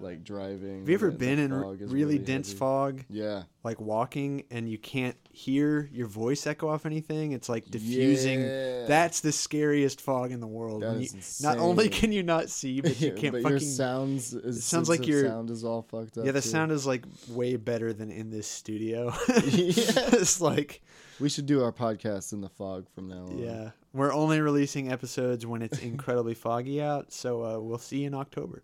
like 0.00 0.24
driving. 0.24 0.80
have 0.80 0.88
you 0.88 0.94
ever 0.94 1.10
been 1.10 1.38
in 1.38 1.52
really, 1.52 2.18
dense 2.18 2.48
heavy. 2.48 2.58
fog, 2.58 3.04
Yeah, 3.08 3.44
like 3.68 3.80
walking, 3.80 4.44
and 4.50 4.68
you 4.68 4.78
can't 4.78 5.16
hear 5.30 5.88
your 5.92 6.06
voice 6.06 6.46
echo 6.46 6.68
off 6.68 6.86
anything? 6.86 7.32
It's 7.32 7.48
like 7.48 7.70
diffusing. 7.70 8.40
Yeah. 8.40 8.86
That's 8.86 9.20
the 9.20 9.30
scariest 9.32 10.00
fog 10.00 10.32
in 10.32 10.40
the 10.40 10.46
world. 10.46 10.82
You, 10.82 11.08
not 11.42 11.58
only 11.58 11.88
can 11.88 12.10
you 12.12 12.22
not 12.22 12.48
see, 12.50 12.80
but 12.80 13.00
you 13.00 13.12
can't 13.20 13.32
but 13.34 13.42
fucking. 13.42 13.50
your 13.58 13.60
sounds. 13.60 14.32
Is, 14.34 14.64
sounds 14.64 14.88
like 14.88 15.06
your- 15.06 15.28
sound 15.28 15.50
is 15.50 15.64
all 15.64 15.82
fucked 15.82 16.18
up. 16.18 16.24
yeah, 16.24 16.32
the 16.32 16.40
too. 16.40 16.48
sound 16.48 16.72
is 16.72 16.86
like 16.86 17.04
way 17.30 17.56
better 17.56 17.92
than 17.92 18.10
in 18.10 18.30
this 18.30 18.46
studio. 18.46 19.12
It's 19.28 20.40
like 20.40 20.82
We 21.20 21.28
should 21.28 21.46
do 21.46 21.62
our 21.62 21.72
podcast 21.72 22.32
in 22.32 22.40
the 22.40 22.48
fog 22.48 22.86
from 22.94 23.08
now 23.08 23.24
on. 23.26 23.38
Yeah, 23.38 23.70
we're 23.92 24.12
only 24.12 24.40
releasing 24.40 24.90
episodes 24.90 25.44
when 25.46 25.62
it's 25.62 25.78
incredibly 25.80 26.34
foggy 26.34 26.80
out, 26.82 27.12
so 27.12 27.44
uh, 27.44 27.58
we'll 27.60 27.78
see 27.78 27.98
you 28.00 28.06
in 28.08 28.14
October. 28.14 28.62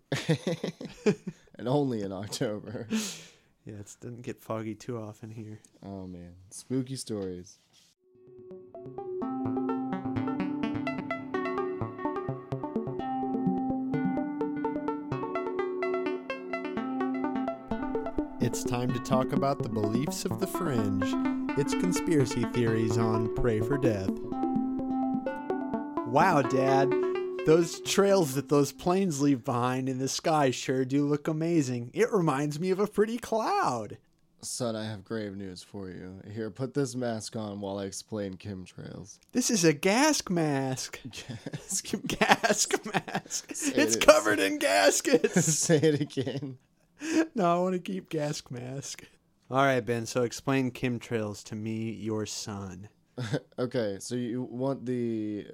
and 1.57 1.67
only 1.67 2.01
in 2.01 2.11
October. 2.11 2.87
Yeah, 3.65 3.79
it 3.79 3.97
doesn't 3.99 4.21
get 4.21 4.39
foggy 4.39 4.75
too 4.75 4.99
often 4.99 5.31
here. 5.31 5.59
Oh 5.83 6.05
man, 6.05 6.33
spooky 6.51 6.95
stories. 6.95 7.57
It's 18.39 18.63
time 18.63 18.93
to 18.93 18.99
talk 18.99 19.33
about 19.33 19.63
the 19.63 19.69
beliefs 19.69 20.25
of 20.25 20.39
the 20.39 20.45
fringe. 20.45 21.11
It's 21.57 21.73
conspiracy 21.73 22.43
theories 22.53 22.99
on 22.99 23.33
Pray 23.33 23.61
for 23.61 23.79
Death. 23.79 24.11
Wow, 26.05 26.43
Dad, 26.43 26.93
those 27.45 27.79
trails 27.81 28.35
that 28.35 28.49
those 28.49 28.71
planes 28.71 29.21
leave 29.21 29.43
behind 29.43 29.87
in 29.89 29.99
the 29.99 30.07
sky 30.07 30.51
sure 30.51 30.85
do 30.85 31.05
look 31.05 31.27
amazing. 31.27 31.91
It 31.93 32.11
reminds 32.11 32.59
me 32.59 32.69
of 32.71 32.79
a 32.79 32.87
pretty 32.87 33.17
cloud. 33.17 33.97
Son, 34.41 34.75
I 34.75 34.85
have 34.85 35.03
grave 35.03 35.35
news 35.35 35.63
for 35.63 35.89
you. 35.89 36.21
Here, 36.31 36.51
put 36.51 36.73
this 36.75 36.95
mask 36.95 37.35
on 37.35 37.59
while 37.61 37.79
I 37.79 37.85
explain 37.85 38.35
chemtrails. 38.35 39.17
This 39.31 39.49
is 39.49 39.63
a 39.63 39.73
gas 39.73 40.21
mask. 40.29 40.99
Yes. 41.29 41.81
Gas 42.07 42.67
mask. 42.93 43.51
Say 43.55 43.73
It's 43.75 43.95
it. 43.95 44.05
covered 44.05 44.39
in 44.39 44.59
gaskets. 44.59 45.45
Say 45.45 45.77
it 45.77 46.01
again. 46.01 46.57
no, 47.33 47.55
I 47.55 47.59
want 47.59 47.73
to 47.73 47.79
keep 47.79 48.09
gas 48.09 48.43
mask. 48.51 49.03
All 49.49 49.57
right, 49.57 49.79
Ben. 49.83 50.05
So 50.05 50.21
explain 50.23 50.69
chemtrails 50.71 51.43
to 51.45 51.55
me, 51.55 51.91
your 51.91 52.25
son. 52.25 52.89
okay, 53.57 53.97
so 53.99 54.13
you 54.15 54.43
want 54.43 54.85
the 54.85 55.47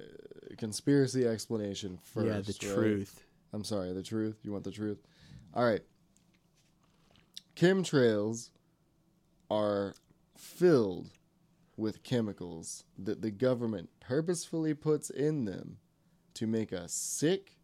conspiracy 0.56 1.26
explanation 1.26 1.98
first? 2.02 2.26
yeah, 2.26 2.40
the 2.40 2.68
right? 2.68 2.76
truth. 2.76 3.24
I'm 3.52 3.64
sorry, 3.64 3.92
the 3.92 4.02
truth. 4.02 4.38
You 4.42 4.52
want 4.52 4.64
the 4.64 4.70
truth? 4.70 4.98
All 5.54 5.64
right. 5.64 5.82
Chemtrails 7.56 8.50
are 9.50 9.94
filled 10.36 11.10
with 11.76 12.02
chemicals 12.02 12.84
that 12.98 13.22
the 13.22 13.30
government 13.30 13.90
purposefully 14.00 14.74
puts 14.74 15.10
in 15.10 15.44
them 15.44 15.78
to 16.34 16.46
make 16.46 16.72
us 16.72 16.92
sick, 16.92 17.58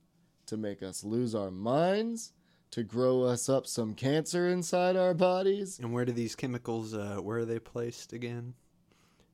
to 0.47 0.57
make 0.57 0.83
us 0.83 1.05
lose 1.05 1.35
our 1.35 1.51
minds, 1.51 2.33
to 2.71 2.83
grow 2.83 3.23
us 3.23 3.49
up 3.49 3.67
some 3.67 3.95
cancer 3.95 4.49
inside 4.49 4.97
our 4.97 5.15
bodies. 5.15 5.79
And 5.79 5.93
where 5.93 6.05
do 6.05 6.13
these 6.13 6.35
chemicals? 6.35 6.93
Uh, 6.93 7.17
where 7.17 7.39
are 7.39 7.45
they 7.45 7.59
placed 7.59 8.13
again? 8.13 8.55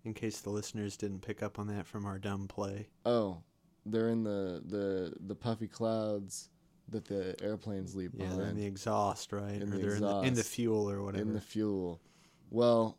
In 0.04 0.12
case 0.14 0.40
the 0.40 0.50
listeners 0.50 0.96
didn't 0.96 1.20
pick 1.22 1.42
up 1.42 1.58
on 1.58 1.66
that 1.68 1.86
from 1.86 2.04
our 2.04 2.18
dumb 2.18 2.46
play. 2.46 2.88
Oh, 3.06 3.38
they're 3.86 4.10
in 4.10 4.22
the 4.22 4.62
the 4.66 5.14
the 5.26 5.34
puffy 5.34 5.66
clouds 5.68 6.50
that 6.90 7.06
the 7.06 7.34
airplanes 7.42 7.94
leave 7.94 8.10
Yeah, 8.12 8.24
behind. 8.24 8.40
they're 8.40 8.48
in 8.48 8.56
the 8.56 8.66
exhaust, 8.66 9.32
right? 9.32 9.54
In 9.54 9.62
or 9.72 9.78
the 9.78 9.78
they're 9.78 9.94
in 9.96 10.02
the, 10.02 10.20
in 10.20 10.34
the 10.34 10.44
fuel 10.44 10.90
or 10.90 11.02
whatever. 11.02 11.22
in 11.22 11.32
the 11.32 11.40
fuel. 11.40 12.02
Well, 12.50 12.98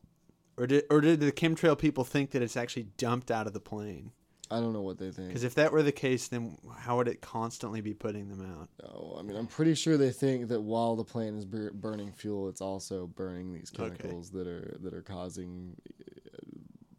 or 0.57 0.65
did 0.65 0.85
or 0.89 1.00
did 1.01 1.19
the 1.19 1.31
chemtrail 1.31 1.77
people 1.77 2.03
think 2.03 2.31
that 2.31 2.41
it's 2.41 2.57
actually 2.57 2.88
dumped 2.97 3.29
out 3.29 3.45
of 3.45 3.53
the 3.53 3.59
plane? 3.59 4.12
I 4.50 4.59
don't 4.59 4.74
know 4.74 4.81
what 4.81 4.97
they 5.00 5.09
think. 5.12 5.27
Because 5.29 5.43
if 5.43 5.55
that 5.55 5.71
were 5.71 5.81
the 5.83 5.91
case, 5.91 6.27
then 6.27 6.57
how 6.77 6.97
would 6.97 7.07
it 7.07 7.19
constantly 7.21 7.81
be 7.81 7.95
putting 7.95 8.29
them 8.29 8.41
out? 8.41 8.69
Oh, 8.83 9.17
I 9.19 9.24
mean, 9.24 9.35
I'm 9.35 9.47
pretty 9.47 9.74
sure 9.74 9.97
they 9.97 10.12
think 10.12 10.50
that 10.50 10.62
while 10.62 10.95
the 10.95 11.03
plane 11.03 11.35
is 11.35 11.45
bur- 11.45 11.71
burning 11.74 12.12
fuel, 12.12 12.47
it's 12.50 12.62
also 12.62 13.07
burning 13.07 13.53
these 13.53 13.71
Okay. 13.77 13.95
chemicals 13.97 14.29
that 14.31 14.45
are 14.47 14.77
that 14.81 14.93
are 14.93 15.01
causing 15.01 15.75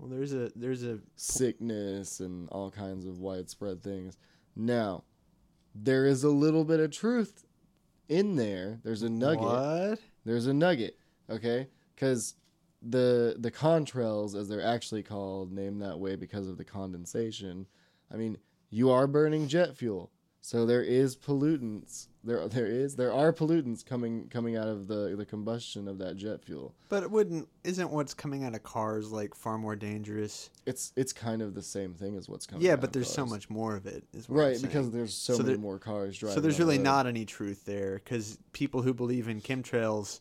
Well, 0.06 0.16
there's 0.16 0.32
a 0.34 0.52
there's 0.54 0.84
a 0.84 1.00
sickness 1.16 2.20
and 2.20 2.48
all 2.50 2.70
kinds 2.70 3.06
of 3.06 3.18
widespread 3.18 3.82
things. 3.82 4.16
Now, 4.54 5.02
there 5.74 6.06
is 6.06 6.22
a 6.22 6.30
little 6.30 6.64
bit 6.64 6.78
of 6.78 6.92
truth 6.92 7.44
in 8.08 8.36
there. 8.36 8.78
There's 8.84 9.02
a 9.02 9.10
nugget. 9.10 9.40
What? 9.40 9.98
There's 10.24 10.46
a 10.46 10.54
nugget, 10.54 10.96
okay? 11.28 11.66
Because 11.94 12.34
the 12.82 13.34
the 13.36 13.50
contrails, 13.50 14.38
as 14.38 14.48
they're 14.48 14.64
actually 14.64 15.02
called, 15.02 15.50
named 15.50 15.82
that 15.82 15.98
way 15.98 16.14
because 16.14 16.46
of 16.46 16.56
the 16.56 16.64
condensation. 16.64 17.66
I 18.12 18.16
mean, 18.16 18.38
you 18.70 18.90
are 18.90 19.08
burning 19.08 19.48
jet 19.48 19.76
fuel, 19.76 20.12
so 20.46 20.64
there 20.64 20.80
is 20.84 21.16
pollutants. 21.16 22.06
There 22.22 22.46
there 22.46 22.66
is 22.68 22.94
there 22.94 23.12
are 23.12 23.32
pollutants 23.32 23.84
coming 23.84 24.28
coming 24.28 24.56
out 24.56 24.68
of 24.68 24.86
the 24.86 25.16
the 25.16 25.26
combustion 25.26 25.88
of 25.88 25.98
that 25.98 26.16
jet 26.16 26.40
fuel. 26.44 26.72
But 26.88 27.02
it 27.02 27.10
wouldn't 27.10 27.48
isn't 27.64 27.90
what's 27.90 28.14
coming 28.14 28.44
out 28.44 28.54
of 28.54 28.62
cars 28.62 29.10
like 29.10 29.34
far 29.34 29.58
more 29.58 29.74
dangerous? 29.74 30.50
It's 30.64 30.92
it's 30.94 31.12
kind 31.12 31.42
of 31.42 31.54
the 31.54 31.62
same 31.62 31.94
thing 31.94 32.16
as 32.16 32.28
what's 32.28 32.46
coming. 32.46 32.64
Out. 32.64 32.68
Yeah, 32.68 32.76
but 32.76 32.92
there's 32.92 33.10
so 33.12 33.26
much 33.26 33.50
more 33.50 33.74
of 33.74 33.86
it. 33.86 34.04
Is 34.12 34.28
what 34.28 34.36
I'm 34.40 34.46
Right, 34.52 34.62
because 34.62 34.92
there's 34.92 35.14
so, 35.14 35.32
So 35.34 35.38
many 35.42 35.54
there- 35.54 35.58
more 35.60 35.80
cars 35.80 36.16
driving. 36.16 36.36
so 36.36 36.40
there's 36.40 36.58
the 36.58 36.64
really 36.64 36.78
not 36.78 37.08
any 37.08 37.24
truth 37.24 37.64
there 37.64 37.94
because 37.96 38.38
people 38.52 38.82
who 38.82 38.94
believe 38.94 39.26
in 39.28 39.40
chemtrails 39.40 40.20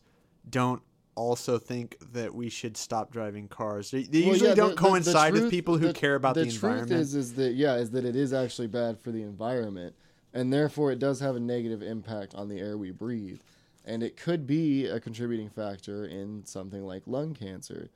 don't 0.50 0.82
also 1.14 1.56
think 1.56 1.96
that 2.12 2.34
we 2.34 2.48
should 2.50 2.76
stop 2.76 3.12
driving 3.12 3.46
cars. 3.46 3.92
They, 3.92 4.02
they 4.02 4.22
Well, 4.22 4.30
usually 4.30 4.48
yeah, 4.50 4.54
don't 4.56 4.70
the- 4.70 4.74
the- 4.74 4.80
coincide 4.80 5.28
the 5.30 5.34
with 5.34 5.42
truth- 5.42 5.50
people 5.52 5.78
who 5.78 5.86
the- 5.86 5.92
care 5.92 6.16
about 6.16 6.34
the, 6.34 6.42
truth 6.46 6.54
environment. 6.56 6.90
is 7.00 7.14
is 7.14 7.34
that 7.34 7.52
yeah 7.54 7.76
is 7.76 7.90
that 7.92 8.04
it 8.04 8.16
is 8.16 8.32
actually 8.32 8.66
bad 8.66 8.98
for 8.98 9.12
the 9.12 9.22
environment 9.22 9.94
and 10.36 10.52
therefore 10.52 10.92
it 10.92 10.98
does 10.98 11.18
have 11.20 11.34
a 11.34 11.40
negative 11.40 11.82
impact 11.82 12.34
on 12.34 12.48
the 12.48 12.60
air 12.60 12.76
we 12.76 12.90
breathe 12.90 13.40
and 13.84 14.02
it 14.02 14.16
could 14.16 14.46
be 14.46 14.86
a 14.86 15.00
contributing 15.00 15.48
factor 15.48 16.04
in 16.04 16.44
something 16.44 16.82
like 16.84 17.02
lung 17.06 17.34
cancer 17.34 17.88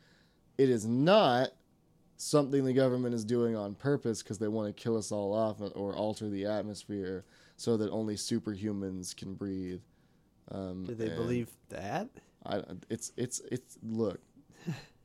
it 0.59 0.71
is 0.71 0.87
not 0.87 1.51
something 2.17 2.65
the 2.65 2.73
government 2.73 3.15
is 3.15 3.25
doing 3.25 3.55
on 3.57 3.75
purpose 3.75 4.23
because 4.23 4.39
they 4.39 4.49
want 4.49 4.75
to 4.75 4.83
kill 4.83 4.97
us 4.97 5.13
all 5.13 5.33
off 5.33 5.61
or 5.75 5.95
alter 5.95 6.29
the 6.29 6.47
atmosphere 6.47 7.25
so 7.57 7.77
that 7.77 7.91
only 7.91 8.15
superhumans 8.15 9.15
can 9.15 9.35
breathe 9.35 9.81
um, 10.51 10.85
Do 10.85 10.95
they 10.95 11.11
believe 11.11 11.51
that? 11.69 12.09
I, 12.45 12.63
it's 12.89 13.13
it's 13.19 13.41
it's 13.53 13.79
look 13.83 14.19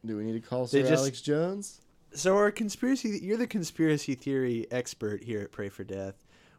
do 0.05 0.15
we 0.17 0.23
need 0.23 0.41
to 0.41 0.47
call 0.47 0.67
Sir 0.67 0.81
just- 0.81 0.93
Alex 0.93 1.21
Jones 1.21 1.81
So, 2.13 2.37
our 2.37 2.49
conspiracy, 2.49 3.19
you're 3.21 3.35
the 3.37 3.45
conspiracy 3.47 4.15
theory 4.15 4.67
expert 4.71 5.21
here 5.21 5.41
at 5.41 5.51
Pray 5.51 5.67
for 5.67 5.83
Death. 5.83 6.15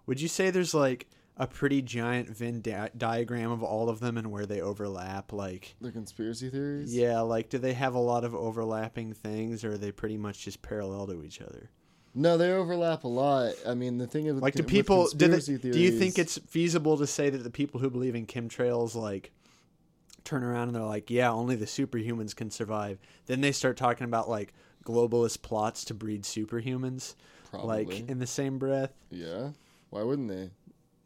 Would 0.07 0.21
you 0.21 0.29
say 0.29 0.51
there's 0.51 0.75
like 0.75 1.09
a 1.37 1.47
pretty 1.47 1.83
giant 1.83 2.29
Venn 2.35 2.61
di- 2.63 2.91
diagram 2.97 3.51
of 3.51 3.63
all 3.63 3.89
of 3.91 4.01
them 4.01 4.17
and 4.17 4.31
where 4.31 4.47
they 4.47 4.61
overlap? 4.61 5.33
Like, 5.33 5.75
The 5.81 5.93
conspiracy 5.93 6.49
theories? 6.49 6.97
yeah, 6.97 7.21
like 7.21 7.49
do 7.51 7.59
they 7.59 7.75
have 7.75 7.95
a 7.95 7.99
lot 8.01 8.25
of 8.25 8.35
overlapping 8.35 9.13
things 9.13 9.65
or 9.65 9.73
are 9.73 9.79
they 9.79 9.93
pretty 9.93 10.17
much 10.17 10.45
just 10.45 10.63
parallel 10.63 11.07
to 11.09 11.23
each 11.23 11.41
other? 11.41 11.71
No, 12.15 12.39
they 12.39 12.51
overlap 12.51 13.05
a 13.05 13.09
lot. 13.09 13.53
I 13.67 13.75
mean, 13.75 13.99
the 13.99 14.07
thing 14.07 14.25
is, 14.25 14.35
with 14.35 14.43
Like, 14.43 14.55
do 14.55 14.63
people 14.63 15.07
do, 15.09 15.27
they, 15.29 15.35
conspiracy 15.35 15.71
do 15.71 15.79
you 15.79 15.91
think 15.91 16.19
it's 16.19 16.39
feasible 16.39 16.97
to 16.97 17.07
say 17.07 17.29
that 17.29 17.39
the 17.45 17.51
people 17.51 17.79
who 17.79 17.91
believe 17.91 18.15
in 18.15 18.25
chemtrails 18.25 18.95
like 18.95 19.33
turn 20.25 20.43
around 20.43 20.69
and 20.69 20.75
they're 20.75 20.83
like, 20.83 21.11
yeah, 21.11 21.31
only 21.31 21.57
the 21.57 21.67
superhumans 21.67 22.35
can 22.35 22.51
survive. 22.51 22.99
Then 23.27 23.43
they 23.43 23.53
start 23.53 23.77
talking 23.77 24.07
about 24.07 24.31
like 24.31 24.55
globalist 24.85 25.43
plots 25.43 25.85
to 25.87 25.95
breed 25.95 26.23
superhumans, 26.23 27.17
probably? 27.51 27.85
like 27.85 28.09
in 28.09 28.19
the 28.19 28.27
same 28.27 28.59
breath. 28.59 28.93
yeah. 29.11 29.51
Why 29.97 30.03
wouldn't 30.03 30.29
they? 30.29 30.51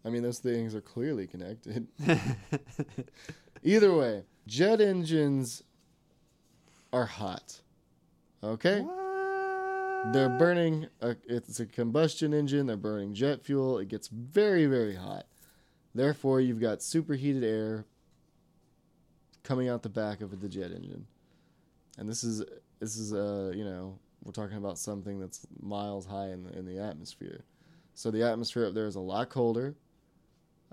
I 0.04 0.10
mean, 0.10 0.24
those 0.24 0.40
things 0.40 0.74
are 0.74 0.80
clearly 0.80 1.28
connected. 1.28 1.86
Either 3.62 3.94
way, 3.94 4.24
jet 4.48 4.80
engines 4.80 5.62
are 6.92 7.06
hot. 7.06 7.60
Okay? 8.42 8.84
They're 10.12 10.36
burning, 10.36 10.88
a, 11.00 11.14
it's 11.28 11.60
a 11.60 11.66
combustion 11.66 12.34
engine, 12.34 12.66
they're 12.66 12.76
burning 12.76 13.14
jet 13.14 13.44
fuel. 13.44 13.78
It 13.78 13.86
gets 13.86 14.08
very, 14.08 14.66
very 14.66 14.96
hot. 14.96 15.26
Therefore, 15.94 16.40
you've 16.40 16.60
got 16.60 16.82
superheated 16.82 17.44
air 17.44 17.84
coming 19.44 19.68
out 19.68 19.84
the 19.84 19.88
back 19.88 20.20
of 20.20 20.40
the 20.40 20.48
jet 20.48 20.72
engine. 20.72 21.06
And 21.96 22.08
this 22.08 22.24
is, 22.24 22.42
this 22.80 22.96
is, 22.96 23.14
uh, 23.14 23.52
you 23.54 23.64
know, 23.64 24.00
we're 24.24 24.32
talking 24.32 24.56
about 24.56 24.80
something 24.80 25.20
that's 25.20 25.46
miles 25.60 26.06
high 26.06 26.30
in 26.30 26.42
the, 26.42 26.58
in 26.58 26.66
the 26.66 26.80
atmosphere. 26.82 27.44
So 27.94 28.10
the 28.10 28.22
atmosphere 28.22 28.66
up 28.66 28.74
there 28.74 28.86
is 28.86 28.96
a 28.96 29.00
lot 29.00 29.30
colder. 29.30 29.74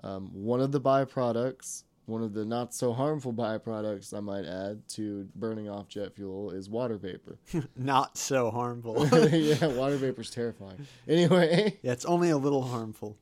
Um, 0.02 0.30
one 0.32 0.60
of 0.60 0.72
the 0.72 0.80
byproducts, 0.80 1.82
one 2.06 2.22
of 2.22 2.32
the 2.32 2.44
not 2.44 2.72
so 2.72 2.92
harmful 2.92 3.32
byproducts, 3.34 4.14
I 4.14 4.20
might 4.20 4.44
add, 4.44 4.86
to 4.90 5.28
burning 5.34 5.68
off 5.68 5.88
jet 5.88 6.14
fuel 6.14 6.50
is 6.50 6.70
water 6.70 6.96
vapor. 6.96 7.38
Not 7.76 8.16
so 8.16 8.50
harmful. 8.50 9.06
yeah, 9.30 9.66
water 9.66 9.96
vapor 9.96 10.22
is 10.22 10.30
terrifying. 10.30 10.86
Anyway, 11.06 11.78
yeah, 11.82 11.92
it's 11.92 12.04
only 12.04 12.30
a 12.30 12.38
little 12.38 12.62
harmful. 12.62 13.16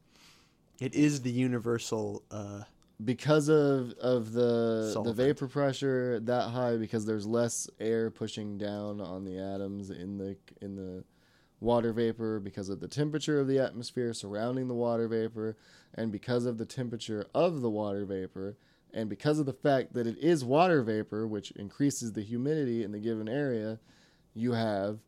It 0.79 0.95
is 0.95 1.23
the 1.23 1.31
universal. 1.31 2.23
Uh, 2.31 2.63
because 3.05 3.49
of 3.49 3.93
of 3.99 4.33
the 4.33 4.99
the 5.05 5.13
vapor 5.13 5.49
pressure 5.49 6.19
that 6.21 6.49
high, 6.51 6.77
because 6.77 7.05
there's 7.05 7.27
less 7.27 7.69
air 7.79 8.11
pushing 8.11 8.57
down 8.57 9.01
on 9.01 9.25
the 9.25 9.39
atoms 9.39 9.91
in 9.91 10.17
the 10.17 10.37
in 10.63 10.77
the 10.77 11.05
water 11.61 11.93
vapor, 11.93 12.41
because 12.41 12.69
of 12.69 12.81
the 12.81 12.89
temperature 12.89 13.41
of 13.41 13.49
the 13.49 13.59
atmosphere 13.59 14.13
surrounding 14.13 14.69
the 14.69 14.75
water 14.75 15.09
vapor, 15.09 15.57
and 15.95 16.13
because 16.13 16.47
of 16.47 16.59
the 16.59 16.67
temperature 16.67 17.27
of 17.35 17.61
the 17.61 17.71
water 17.71 18.05
vapor, 18.05 18.57
and 18.93 19.09
because 19.09 19.39
of 19.39 19.47
the 19.47 19.53
fact 19.53 19.95
that 19.95 20.07
it 20.07 20.19
is 20.19 20.45
water 20.45 20.83
vapor, 20.83 21.27
which 21.27 21.51
increases 21.53 22.13
the 22.13 22.23
humidity 22.23 22.83
in 22.83 22.93
the 22.93 22.99
given 22.99 23.29
area, 23.29 23.79
you 24.35 24.53
have 24.53 25.01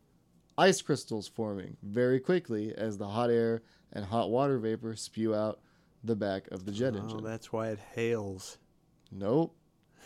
ice 0.57 0.83
crystals 0.83 1.29
forming 1.29 1.77
very 1.83 2.19
quickly 2.19 2.75
as 2.77 2.99
the 2.99 3.09
hot 3.09 3.31
air 3.31 3.63
and 3.93 4.05
hot 4.05 4.31
water 4.31 4.59
vapor 4.59 4.97
spew 4.97 5.35
out 5.35 5.61
the 6.05 6.17
back 6.17 6.49
of 6.51 6.65
the 6.65 6.73
jet 6.73 6.95
oh, 6.97 6.99
engine. 6.99 7.25
that's 7.25 7.53
why 7.53 7.69
it 7.69 7.79
hails. 7.95 8.59
Nope. 9.11 9.55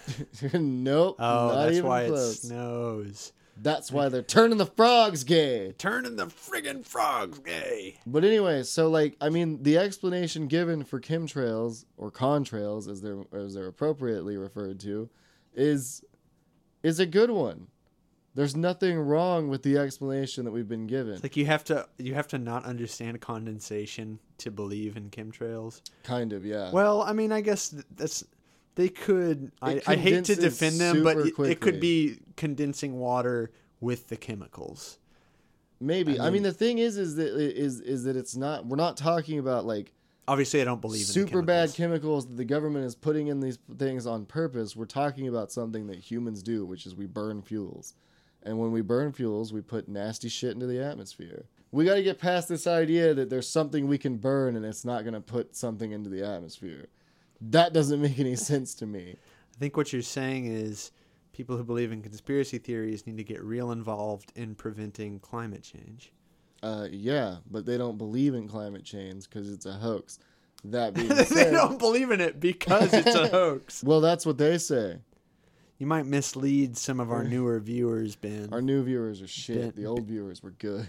nope. 0.53 1.17
Oh, 1.19 1.49
not 1.49 1.55
that's 1.65 1.77
even 1.77 1.89
why 1.89 2.07
close. 2.07 2.35
it 2.35 2.47
snows. 2.47 3.33
That's 3.57 3.93
why 3.93 4.09
they're 4.09 4.23
turning 4.23 4.59
the 4.59 4.67
frogs 4.67 5.25
gay. 5.25 5.73
Turning 5.79 6.17
the 6.17 6.27
friggin' 6.27 6.85
frogs 6.85 7.39
gay. 7.39 7.99
But 8.07 8.25
anyway, 8.25 8.63
so 8.63 8.89
like 8.89 9.17
I 9.21 9.29
mean, 9.29 9.63
the 9.63 9.79
explanation 9.79 10.47
given 10.47 10.85
for 10.85 11.01
chemtrails 11.01 11.85
or 11.97 12.11
contrails, 12.11 12.91
as 12.91 13.03
they're 13.03 13.23
as 13.33 13.55
they're 13.55 13.67
appropriately 13.69 14.37
referred 14.37 14.81
to, 14.81 15.11
is 15.55 16.03
is 16.83 16.99
a 16.99 17.07
good 17.07 17.31
one. 17.31 17.69
There's 18.35 18.57
nothing 18.57 18.99
wrong 18.99 19.49
with 19.49 19.63
the 19.63 19.77
explanation 19.77 20.47
that 20.47 20.53
we've 20.53 20.69
been 20.69 20.87
given. 20.87 21.15
It's 21.15 21.23
like 21.23 21.37
you 21.37 21.45
have 21.47 21.65
to 21.65 21.87
you 21.99 22.15
have 22.15 22.29
to 22.29 22.39
not 22.39 22.65
understand 22.65 23.21
condensation 23.21 24.19
to 24.39 24.51
believe 24.51 24.97
in 24.97 25.11
chemtrails. 25.11 25.83
kind 26.03 26.33
of, 26.33 26.45
yeah. 26.45 26.71
Well, 26.73 27.03
I 27.03 27.13
mean, 27.13 27.31
I 27.31 27.43
guess 27.43 27.75
that's 27.95 28.25
they 28.75 28.89
could. 28.89 29.53
I, 29.61 29.81
I 29.87 29.97
hate 29.97 30.25
to 30.27 30.37
defend 30.37 30.81
them, 30.81 31.03
but 31.03 31.19
it, 31.19 31.39
it 31.39 31.61
could 31.61 31.81
be 31.81 32.19
condensing 32.37 32.99
water 32.99 33.51
with 33.81 34.09
the 34.09 34.17
chemicals. 34.17 34.99
Maybe. 35.81 36.19
I 36.19 36.23
I 36.23 36.25
mean, 36.27 36.35
mean- 36.35 36.43
the 36.45 36.53
thing 36.53 36.79
is, 36.79 36.97
is 36.97 37.17
that 37.17 37.35
is 37.37 37.81
is 37.81 38.05
that 38.05 38.17
it's 38.17 38.37
not. 38.37 38.67
We're 38.67 38.77
not 38.77 38.97
talking 38.97 39.39
about 39.39 39.65
like 39.65 39.93
Obviously, 40.29 40.61
I 40.63 40.65
don't 40.65 40.81
believe 40.81 41.01
in 41.01 41.07
super 41.07 41.43
bad 41.43 41.75
chemicals 41.75 42.27
that 42.29 42.37
the 42.37 42.45
government 42.45 42.85
is 42.87 42.95
putting 42.95 43.27
in 43.27 43.41
these 43.41 43.59
things 43.77 44.07
on 44.07 44.25
purpose. 44.25 44.77
We're 44.77 44.85
talking 44.85 45.27
about 45.27 45.51
something 45.51 45.89
that 45.89 45.99
humans 45.99 46.43
do, 46.43 46.65
which 46.65 46.87
is 46.87 46.95
we 46.95 47.07
burn 47.07 47.43
fuels. 47.43 47.95
And 48.45 48.59
when 48.59 48.71
we 48.71 48.83
burn 48.83 49.13
fuels, 49.13 49.53
we 49.53 49.63
put 49.63 49.89
nasty 49.89 50.29
shit 50.29 50.53
into 50.53 50.67
the 50.67 50.83
atmosphere. 50.83 51.47
We 51.73 51.85
got 51.85 51.95
to 51.95 52.03
get 52.03 52.19
past 52.19 52.49
this 52.49 52.67
idea 52.67 53.15
that 53.15 53.31
there's 53.31 53.49
something 53.49 53.89
we 53.89 53.99
can 53.99 54.17
burn 54.17 54.57
and 54.57 54.65
it's 54.65 54.85
not 54.85 55.03
going 55.03 55.15
to 55.15 55.21
put 55.21 55.57
something 55.57 55.91
into 55.91 56.11
the 56.11 56.25
atmosphere. 56.25 56.87
That 57.51 57.73
doesn't 57.73 58.01
make 58.01 58.19
any 58.19 58.37
sense 58.37 58.75
to 58.77 58.87
me. 58.87 59.17
I 59.55 59.59
think 59.59 59.77
what 59.77 59.93
you're 59.93 60.03
saying 60.03 60.47
is 60.47 60.93
people 61.33 61.57
who 61.57 61.65
believe 61.65 61.93
in 61.93 62.03
conspiracy 62.03 62.59
theories 62.59 63.07
need 63.07 63.17
to 63.17 63.25
get 63.25 63.43
real 63.43 63.73
involved 63.73 64.33
in 64.37 64.55
preventing 64.55 65.19
climate 65.19 65.63
change. 65.63 66.13
Uh, 66.63 66.87
yeah, 66.91 67.37
but 67.51 67.67
they 67.67 67.77
don't 67.77 67.99
believe 67.99 68.35
in 68.35 68.47
climate 68.49 68.85
change 68.85 69.29
because 69.29 69.51
it's 69.51 69.67
a 69.67 69.73
hoax. 69.73 70.19
That 70.65 70.95
being 70.95 71.09
said, 71.09 71.27
they 71.49 71.51
don't 71.51 71.79
believe 71.79 72.13
in 72.13 72.21
it 72.21 72.39
because 72.39 72.93
it's 72.95 73.15
a 73.15 73.27
hoax. 73.31 73.83
well, 73.83 74.01
that's 74.01 74.25
what 74.25 74.39
they 74.39 74.59
say. 74.59 74.99
You 75.79 75.87
might 75.89 76.07
mislead 76.07 76.77
some 76.77 77.01
of 77.01 77.11
our 77.11 77.25
newer 77.29 77.59
viewers, 77.59 78.15
Ben. 78.15 78.51
Our 78.53 78.63
new 78.63 78.85
viewers 78.85 79.21
are 79.21 79.27
shit. 79.27 79.75
Ben- 79.75 79.83
the 79.83 79.89
old 79.89 80.05
viewers 80.05 80.41
were 80.41 80.53
good. 80.53 80.87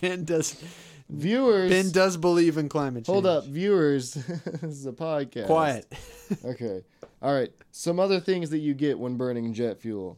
ben 0.00 0.22
does 0.24 0.62
viewers, 1.10 1.70
Ben 1.70 1.90
does 1.90 2.16
believe 2.16 2.56
in 2.58 2.68
climate 2.68 3.04
change. 3.04 3.12
hold 3.12 3.26
up, 3.26 3.44
viewers. 3.46 4.12
this 4.14 4.62
is 4.62 4.86
a 4.86 4.92
podcast. 4.92 5.46
Quiet. 5.46 5.92
Okay. 6.44 6.82
All 7.22 7.34
right. 7.34 7.50
Some 7.72 7.98
other 7.98 8.20
things 8.20 8.50
that 8.50 8.58
you 8.58 8.72
get 8.72 8.96
when 8.98 9.16
burning 9.16 9.52
jet 9.52 9.80
fuel 9.80 10.16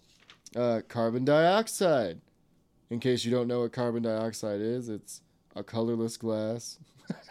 uh, 0.55 0.83
carbon 0.87 1.25
dioxide. 1.25 2.21
In 2.91 3.01
case 3.01 3.25
you 3.25 3.31
don't 3.31 3.49
know 3.49 3.61
what 3.61 3.73
carbon 3.73 4.03
dioxide 4.03 4.61
is, 4.61 4.91
it's 4.91 5.23
a 5.57 5.63
colorless 5.65 6.19
glass. 6.19 6.79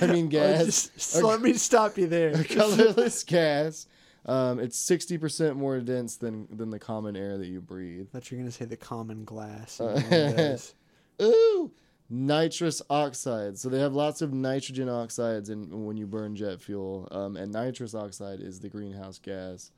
I 0.00 0.06
mean, 0.06 0.26
Oh, 0.26 0.28
gas. 0.28 0.64
just- 0.66 1.00
so 1.00 1.26
let 1.26 1.40
me 1.40 1.54
stop 1.54 1.96
you 1.98 2.06
there. 2.06 2.32
a 2.32 2.44
colorless 2.44 3.24
gas. 3.24 3.86
Um, 4.26 4.58
it's 4.58 4.78
sixty 4.78 5.16
percent 5.18 5.56
more 5.56 5.80
dense 5.80 6.16
than 6.16 6.46
than 6.54 6.68
the 6.70 6.78
common 6.78 7.16
air 7.16 7.36
that 7.38 7.46
you 7.46 7.60
breathe. 7.62 8.08
I 8.10 8.12
thought 8.18 8.30
you 8.30 8.36
were 8.36 8.42
gonna 8.42 8.52
say 8.52 8.64
the 8.66 8.76
common 8.76 9.24
glass. 9.24 9.80
Uh, 9.80 9.94
and 9.96 10.10
no 10.10 10.26
one 10.26 10.36
does. 10.36 10.74
Ooh, 11.22 11.70
nitrous 12.10 12.82
oxide. 12.90 13.58
So 13.58 13.68
they 13.68 13.80
have 13.80 13.94
lots 13.94 14.22
of 14.22 14.32
nitrogen 14.32 14.88
oxides 14.88 15.50
in 15.50 15.84
when 15.84 15.96
you 15.96 16.06
burn 16.06 16.36
jet 16.36 16.60
fuel, 16.60 17.08
um, 17.10 17.36
and 17.36 17.52
nitrous 17.52 17.94
oxide 17.94 18.40
is 18.40 18.60
the 18.60 18.68
greenhouse 18.68 19.18
gas, 19.18 19.70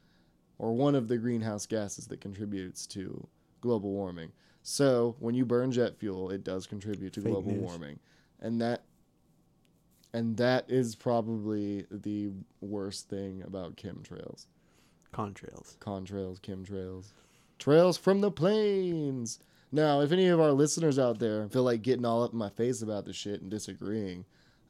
or 0.59 0.75
one 0.75 0.95
of 0.95 1.09
the 1.09 1.19
greenhouse 1.19 1.67
gases 1.67 2.07
that 2.09 2.21
contributes 2.21 2.87
to 2.89 3.27
global 3.61 3.93
warming. 3.93 4.33
So 4.63 5.17
when 5.21 5.35
you 5.35 5.45
burn 5.45 5.71
jet 5.71 5.97
fuel, 5.97 6.31
it 6.31 6.43
does 6.43 6.67
contribute 6.67 7.13
to 7.15 7.21
Fake 7.21 7.33
global 7.33 7.53
news. 7.53 7.63
warming, 7.63 7.99
and 8.41 8.61
that. 8.61 8.83
And 10.13 10.37
that 10.39 10.71
is 10.71 10.95
probably 10.95 11.85
the 11.91 12.31
worst 12.63 13.11
thing 13.11 13.43
about 13.43 13.77
chemtrails. 13.77 14.47
Contrails. 15.13 15.77
contrails, 15.79 16.41
chemtrails, 16.41 17.13
trails 17.59 17.99
from 17.99 18.23
the 18.23 18.31
planes. 18.31 19.41
Now, 19.73 20.01
if 20.01 20.13
any 20.13 20.29
of 20.29 20.41
our 20.41 20.53
listeners 20.53 20.99
out 20.99 21.19
there 21.19 21.49
feel 21.49 21.63
like 21.65 21.83
getting 21.83 22.05
all 22.05 22.23
up 22.23 22.33
in 22.33 22.39
my 22.39 22.49
face 22.51 22.83
about 22.83 23.05
this 23.05 23.17
shit 23.17 23.41
and 23.43 23.51
disagreeing, 23.51 24.25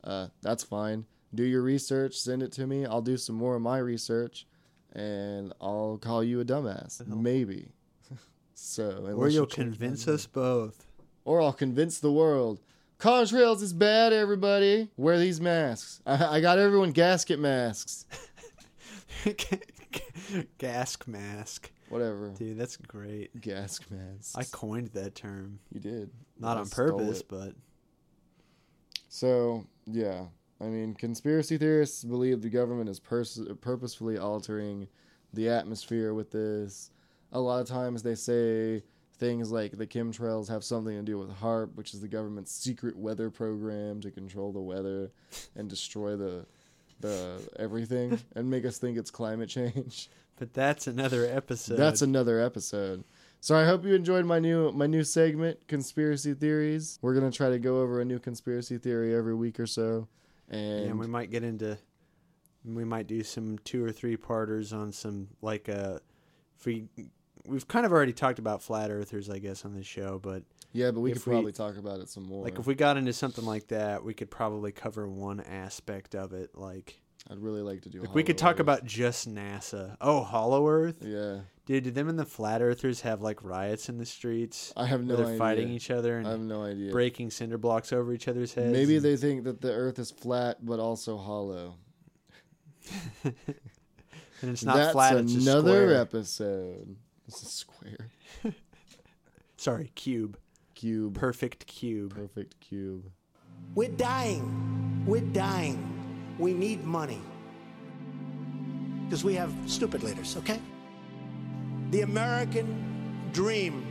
uh, 0.04 0.28
that's 0.42 0.64
fine. 0.64 1.04
Do 1.34 1.42
your 1.44 1.62
research, 1.62 2.14
send 2.16 2.42
it 2.42 2.52
to 2.52 2.66
me. 2.66 2.86
I'll 2.86 3.02
do 3.02 3.16
some 3.16 3.36
more 3.36 3.56
of 3.56 3.62
my 3.62 3.78
research, 3.78 4.46
and 4.92 5.52
I'll 5.60 5.98
call 6.00 6.24
you 6.24 6.40
a 6.40 6.44
dumbass, 6.44 7.06
maybe. 7.06 7.68
so, 8.54 9.12
Or 9.16 9.28
you 9.28 9.34
you'll 9.34 9.46
convince 9.46 10.08
us 10.08 10.24
both. 10.26 10.86
or 11.24 11.42
I'll 11.42 11.52
convince 11.52 11.98
the 11.98 12.12
world. 12.12 12.60
Contrails 12.98 13.60
is 13.60 13.74
bad, 13.74 14.14
everybody. 14.14 14.88
Wear 14.96 15.18
these 15.18 15.40
masks. 15.40 16.00
I, 16.06 16.36
I 16.36 16.40
got 16.40 16.58
everyone 16.58 16.92
gasket 16.92 17.38
masks. 17.38 18.06
Gask 20.58 21.06
mask. 21.06 21.70
Whatever. 21.88 22.30
Dude, 22.30 22.58
that's 22.58 22.76
great. 22.76 23.40
Gas 23.40 23.80
masks. 23.90 24.34
I 24.36 24.44
coined 24.44 24.88
that 24.88 25.14
term. 25.14 25.58
you 25.72 25.80
did. 25.80 26.10
Not 26.38 26.56
I 26.56 26.60
on 26.60 26.68
purpose, 26.68 27.22
but 27.22 27.54
So, 29.08 29.64
yeah. 29.86 30.24
I 30.60 30.64
mean, 30.64 30.94
conspiracy 30.94 31.58
theorists 31.58 32.02
believe 32.02 32.40
the 32.42 32.48
government 32.48 32.88
is 32.88 32.98
pers- 32.98 33.40
purposefully 33.60 34.18
altering 34.18 34.88
the 35.32 35.48
atmosphere 35.48 36.14
with 36.14 36.30
this. 36.30 36.90
A 37.32 37.40
lot 37.40 37.60
of 37.60 37.66
times 37.68 38.02
they 38.02 38.14
say 38.14 38.82
things 39.18 39.50
like 39.50 39.76
the 39.76 39.86
chemtrails 39.86 40.48
have 40.48 40.64
something 40.64 40.94
to 40.94 41.02
do 41.02 41.18
with 41.18 41.30
HAARP, 41.30 41.74
which 41.74 41.94
is 41.94 42.00
the 42.00 42.08
government's 42.08 42.52
secret 42.52 42.96
weather 42.96 43.30
program 43.30 44.00
to 44.00 44.10
control 44.10 44.52
the 44.52 44.60
weather 44.60 45.10
and 45.54 45.68
destroy 45.68 46.16
the 46.16 46.46
the 47.00 47.46
everything 47.58 48.18
and 48.36 48.48
make 48.48 48.64
us 48.64 48.78
think 48.78 48.96
it's 48.96 49.10
climate 49.10 49.48
change. 49.50 50.08
But 50.38 50.52
that's 50.54 50.86
another 50.86 51.24
episode. 51.26 51.76
That's 51.76 52.02
another 52.02 52.40
episode. 52.40 53.04
So 53.40 53.56
I 53.56 53.64
hope 53.64 53.84
you 53.84 53.94
enjoyed 53.94 54.24
my 54.24 54.38
new 54.38 54.72
my 54.72 54.86
new 54.86 55.04
segment, 55.04 55.68
conspiracy 55.68 56.34
theories. 56.34 56.98
We're 57.02 57.14
gonna 57.14 57.30
try 57.30 57.50
to 57.50 57.58
go 57.58 57.80
over 57.80 58.00
a 58.00 58.04
new 58.04 58.18
conspiracy 58.18 58.78
theory 58.78 59.14
every 59.14 59.34
week 59.34 59.60
or 59.60 59.66
so, 59.66 60.08
and 60.48 60.86
yeah, 60.86 60.92
we 60.92 61.06
might 61.06 61.30
get 61.30 61.44
into 61.44 61.78
we 62.64 62.84
might 62.84 63.06
do 63.06 63.22
some 63.22 63.58
two 63.58 63.84
or 63.84 63.92
three 63.92 64.16
parters 64.16 64.72
on 64.72 64.90
some 64.90 65.28
like 65.40 65.68
uh 65.68 65.98
if 66.58 66.66
we 66.66 66.88
we've 67.46 67.68
kind 67.68 67.86
of 67.86 67.92
already 67.92 68.12
talked 68.12 68.40
about 68.40 68.62
flat 68.62 68.90
earthers 68.90 69.30
I 69.30 69.38
guess 69.38 69.64
on 69.64 69.74
this 69.74 69.86
show, 69.86 70.18
but 70.18 70.42
Yeah, 70.72 70.90
but 70.90 71.00
we 71.00 71.12
could 71.12 71.24
we- 71.26 71.32
probably 71.32 71.52
talk 71.52 71.76
about 71.76 72.00
it 72.00 72.08
some 72.08 72.24
more. 72.24 72.42
Like 72.42 72.58
if 72.58 72.66
we 72.66 72.74
got 72.74 72.96
into 72.96 73.12
something 73.12 73.44
like 73.44 73.68
that, 73.68 74.02
we 74.02 74.14
could 74.14 74.30
probably 74.30 74.72
cover 74.72 75.06
one 75.08 75.38
aspect 75.40 76.16
of 76.16 76.32
it. 76.32 76.50
Like, 76.56 77.00
I'd 77.30 77.38
really 77.38 77.62
like 77.62 77.82
to 77.82 77.88
do. 77.88 78.00
like 78.02 78.14
we 78.14 78.22
could 78.22 78.38
talk 78.38 78.54
Earth. 78.54 78.60
about 78.60 78.84
just 78.84 79.28
NASA. 79.28 79.96
Oh, 80.00 80.22
Hollow 80.22 80.68
Earth, 80.68 80.98
Yeah, 81.02 81.40
dude. 81.66 81.82
Did 81.84 81.94
them 81.96 82.08
and 82.08 82.18
the 82.18 82.24
flat 82.24 82.62
earthers 82.62 83.00
have 83.00 83.20
like 83.20 83.42
riots 83.42 83.88
in 83.88 83.98
the 83.98 84.06
streets 84.06 84.72
I 84.76 84.86
have 84.86 85.02
no 85.02 85.08
where 85.14 85.16
they're 85.16 85.26
idea. 85.26 85.38
fighting 85.38 85.68
each 85.70 85.90
other 85.90 86.18
and 86.18 86.26
I 86.26 86.30
have 86.32 86.40
no 86.40 86.62
idea. 86.62 86.92
breaking 86.92 87.30
cinder 87.30 87.58
blocks 87.58 87.92
over 87.92 88.12
each 88.12 88.28
other's 88.28 88.54
heads? 88.54 88.72
Maybe 88.72 88.96
and- 88.96 89.04
they 89.04 89.16
think 89.16 89.42
that 89.44 89.60
the 89.60 89.72
Earth 89.72 89.98
is 89.98 90.10
flat 90.12 90.64
but 90.64 90.78
also 90.78 91.16
hollow. 91.16 91.74
and 93.24 93.34
it's 94.42 94.64
not 94.64 94.76
That's 94.76 94.92
flat. 94.92 95.16
It's 95.16 95.32
just 95.32 95.46
another 95.48 95.86
square. 95.88 96.00
episode. 96.00 96.96
It's 97.26 97.42
a 97.42 97.46
square 97.46 98.10
Sorry, 99.56 99.90
cube. 99.96 100.38
cube, 100.76 101.14
Perfect 101.14 101.66
cube. 101.66 102.14
perfect 102.14 102.60
cube. 102.60 103.10
We're 103.74 103.88
dying. 103.88 105.02
We're 105.06 105.20
dying. 105.22 105.95
We 106.38 106.52
need 106.52 106.84
money. 106.84 107.20
Because 109.04 109.24
we 109.24 109.34
have 109.34 109.52
stupid 109.64 110.02
leaders, 110.02 110.36
okay? 110.36 110.60
The 111.92 112.02
American 112.02 113.30
dream 113.32 113.86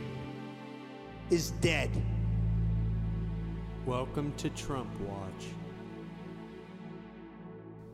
is 1.30 1.50
dead. 1.60 1.90
Welcome 3.84 4.32
to 4.36 4.48
Trump 4.50 4.88
Watch. 5.00 5.46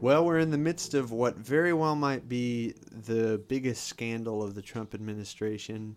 Well, 0.03 0.27
we're 0.27 0.41
in 0.41 0.51
the 0.51 0.59
midst 0.59 0.93
of 0.93 1.13
what 1.13 1.37
very 1.39 1.73
well 1.73 1.95
might 1.95 2.29
be 2.29 2.75
the 3.07 3.41
biggest 3.49 3.87
scandal 3.87 4.43
of 4.43 4.55
the 4.55 4.61
Trump 4.61 4.93
administration, 4.93 5.97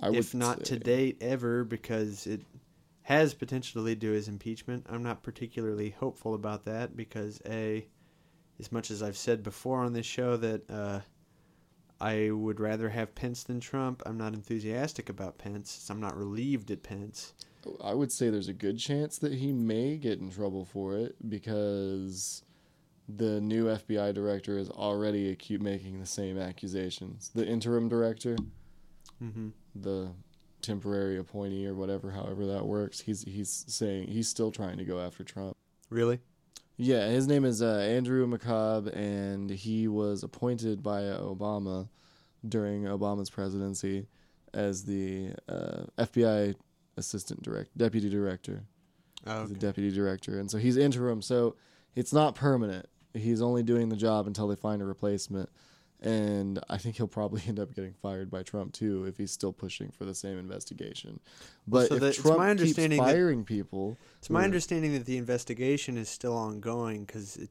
I 0.00 0.10
if 0.10 0.32
not 0.32 0.60
say. 0.60 0.76
to 0.76 0.78
date 0.78 1.18
ever, 1.20 1.64
because 1.64 2.26
it 2.26 2.40
has 3.04 3.34
potential 3.34 3.80
to 3.80 3.84
lead 3.84 4.00
to 4.00 4.10
his 4.10 4.28
impeachment. 4.28 4.86
I'm 4.88 5.02
not 5.02 5.22
particularly 5.22 5.90
hopeful 5.90 6.34
about 6.34 6.64
that 6.64 6.96
because, 6.96 7.40
A, 7.46 7.86
as 8.58 8.72
much 8.72 8.90
as 8.90 9.02
I've 9.02 9.16
said 9.16 9.42
before 9.42 9.80
on 9.80 9.92
this 9.92 10.06
show 10.06 10.38
that 10.38 10.70
uh, 10.70 11.00
I 12.00 12.30
would 12.30 12.60
rather 12.60 12.88
have 12.88 13.14
Pence 13.14 13.42
than 13.42 13.60
Trump, 13.60 14.02
I'm 14.06 14.16
not 14.16 14.32
enthusiastic 14.32 15.10
about 15.10 15.36
Pence. 15.36 15.86
I'm 15.90 16.00
not 16.00 16.16
relieved 16.16 16.70
at 16.70 16.82
Pence. 16.82 17.34
I 17.82 17.92
would 17.92 18.10
say 18.10 18.30
there's 18.30 18.48
a 18.48 18.54
good 18.54 18.78
chance 18.78 19.18
that 19.18 19.34
he 19.34 19.52
may 19.52 19.96
get 19.98 20.20
in 20.20 20.30
trouble 20.30 20.64
for 20.64 20.96
it 20.96 21.16
because 21.28 22.42
the 23.06 23.38
new 23.40 23.66
FBI 23.66 24.14
director 24.14 24.56
is 24.56 24.70
already 24.70 25.34
acu- 25.36 25.60
making 25.60 26.00
the 26.00 26.06
same 26.06 26.38
accusations. 26.38 27.30
The 27.34 27.46
interim 27.46 27.88
director, 27.88 28.36
hmm 29.18 29.48
the 29.74 30.10
temporary 30.64 31.18
appointee 31.18 31.66
or 31.66 31.74
whatever, 31.74 32.10
however 32.10 32.46
that 32.46 32.66
works, 32.66 33.00
he's 33.00 33.22
he's 33.22 33.64
saying 33.68 34.08
he's 34.08 34.28
still 34.28 34.50
trying 34.50 34.78
to 34.78 34.84
go 34.84 34.98
after 34.98 35.22
Trump. 35.22 35.56
Really? 35.90 36.20
Yeah, 36.76 37.06
his 37.08 37.28
name 37.28 37.44
is 37.44 37.62
uh, 37.62 37.86
Andrew 37.88 38.26
McCabe, 38.26 38.94
and 38.96 39.48
he 39.48 39.86
was 39.86 40.24
appointed 40.24 40.82
by 40.82 41.02
Obama 41.02 41.88
during 42.48 42.82
Obama's 42.84 43.30
presidency 43.30 44.06
as 44.52 44.84
the 44.84 45.30
uh, 45.48 45.84
FBI 45.98 46.56
assistant 46.96 47.42
direct 47.42 47.76
deputy 47.76 48.08
director. 48.08 48.64
Oh, 49.26 49.42
He's 49.42 49.52
a 49.52 49.54
deputy 49.54 49.92
director, 49.92 50.40
and 50.40 50.50
so 50.50 50.58
he's 50.58 50.76
interim. 50.76 51.22
So 51.22 51.54
it's 51.94 52.12
not 52.12 52.34
permanent. 52.34 52.86
He's 53.14 53.40
only 53.40 53.62
doing 53.62 53.88
the 53.88 53.96
job 53.96 54.26
until 54.26 54.48
they 54.48 54.56
find 54.56 54.82
a 54.82 54.84
replacement. 54.84 55.48
And 56.04 56.58
I 56.68 56.76
think 56.78 56.96
he'll 56.96 57.06
probably 57.08 57.42
end 57.48 57.58
up 57.58 57.74
getting 57.74 57.94
fired 57.94 58.30
by 58.30 58.42
Trump 58.42 58.72
too 58.72 59.04
if 59.06 59.16
he's 59.16 59.30
still 59.32 59.52
pushing 59.52 59.90
for 59.90 60.04
the 60.04 60.14
same 60.14 60.38
investigation. 60.38 61.20
But 61.66 61.88
so 61.88 61.94
if 61.94 62.00
that- 62.00 62.06
it's 62.08 62.18
Trump 62.22 62.38
my 62.38 62.44
keeps 62.52 62.60
understanding 62.62 62.98
that- 63.00 63.12
firing 63.12 63.44
people, 63.44 63.96
It's 64.18 64.30
my 64.30 64.44
understanding 64.44 64.92
that 64.92 65.06
the 65.06 65.16
investigation 65.16 65.96
is 65.96 66.08
still 66.08 66.34
ongoing 66.36 67.04
because 67.04 67.36
it, 67.36 67.50